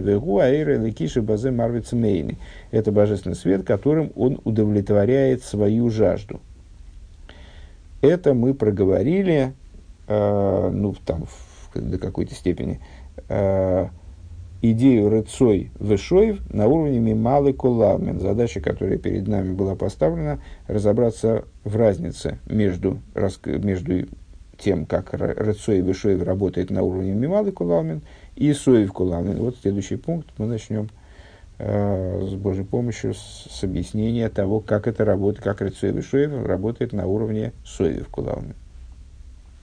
Базе. 1.22 2.36
Это 2.70 2.92
божественный 2.92 3.34
свет, 3.34 3.66
которым 3.66 4.12
он 4.14 4.40
удовлетворяет 4.44 5.42
свою 5.42 5.88
жажду. 5.88 6.40
Это 8.02 8.34
мы 8.34 8.52
проговорили, 8.52 9.54
э, 10.06 10.70
ну, 10.70 10.94
там, 11.06 11.24
в, 11.24 11.80
до 11.80 11.96
какой-то 11.98 12.34
степени, 12.34 12.78
э, 13.30 13.86
идею 14.60 15.08
рыцой 15.08 15.70
вышоев 15.78 16.40
на 16.52 16.66
уровне 16.66 16.98
мималы 16.98 17.54
кулавмен. 17.54 18.20
Задача, 18.20 18.60
которая 18.60 18.98
перед 18.98 19.26
нами 19.26 19.54
была 19.54 19.74
поставлена, 19.74 20.40
разобраться 20.66 21.44
в 21.64 21.74
разнице 21.74 22.38
между, 22.46 22.98
между 23.46 24.08
тем, 24.58 24.86
как 24.86 25.14
Рецой 25.14 25.80
Вишоев 25.80 26.22
работает 26.22 26.70
на 26.70 26.82
уровне 26.82 27.12
Мималы 27.12 27.52
Кулалмин 27.52 28.02
и 28.36 28.52
Соев 28.52 28.92
Кулалмин. 28.92 29.38
Вот 29.38 29.56
следующий 29.60 29.96
пункт 29.96 30.28
мы 30.36 30.46
начнем 30.46 30.88
э, 31.58 32.26
с 32.26 32.34
Божьей 32.34 32.64
помощью 32.64 33.14
с, 33.14 33.46
с 33.50 33.64
объяснения 33.64 34.28
того, 34.28 34.60
как 34.60 34.86
это 34.86 35.04
работает, 35.04 35.44
как 35.44 35.62
Рецой 35.62 35.92
Вишоев 35.92 36.44
работает 36.44 36.92
на 36.92 37.06
уровне 37.06 37.52
Соев 37.64 38.08
Кулалмин. 38.08 38.54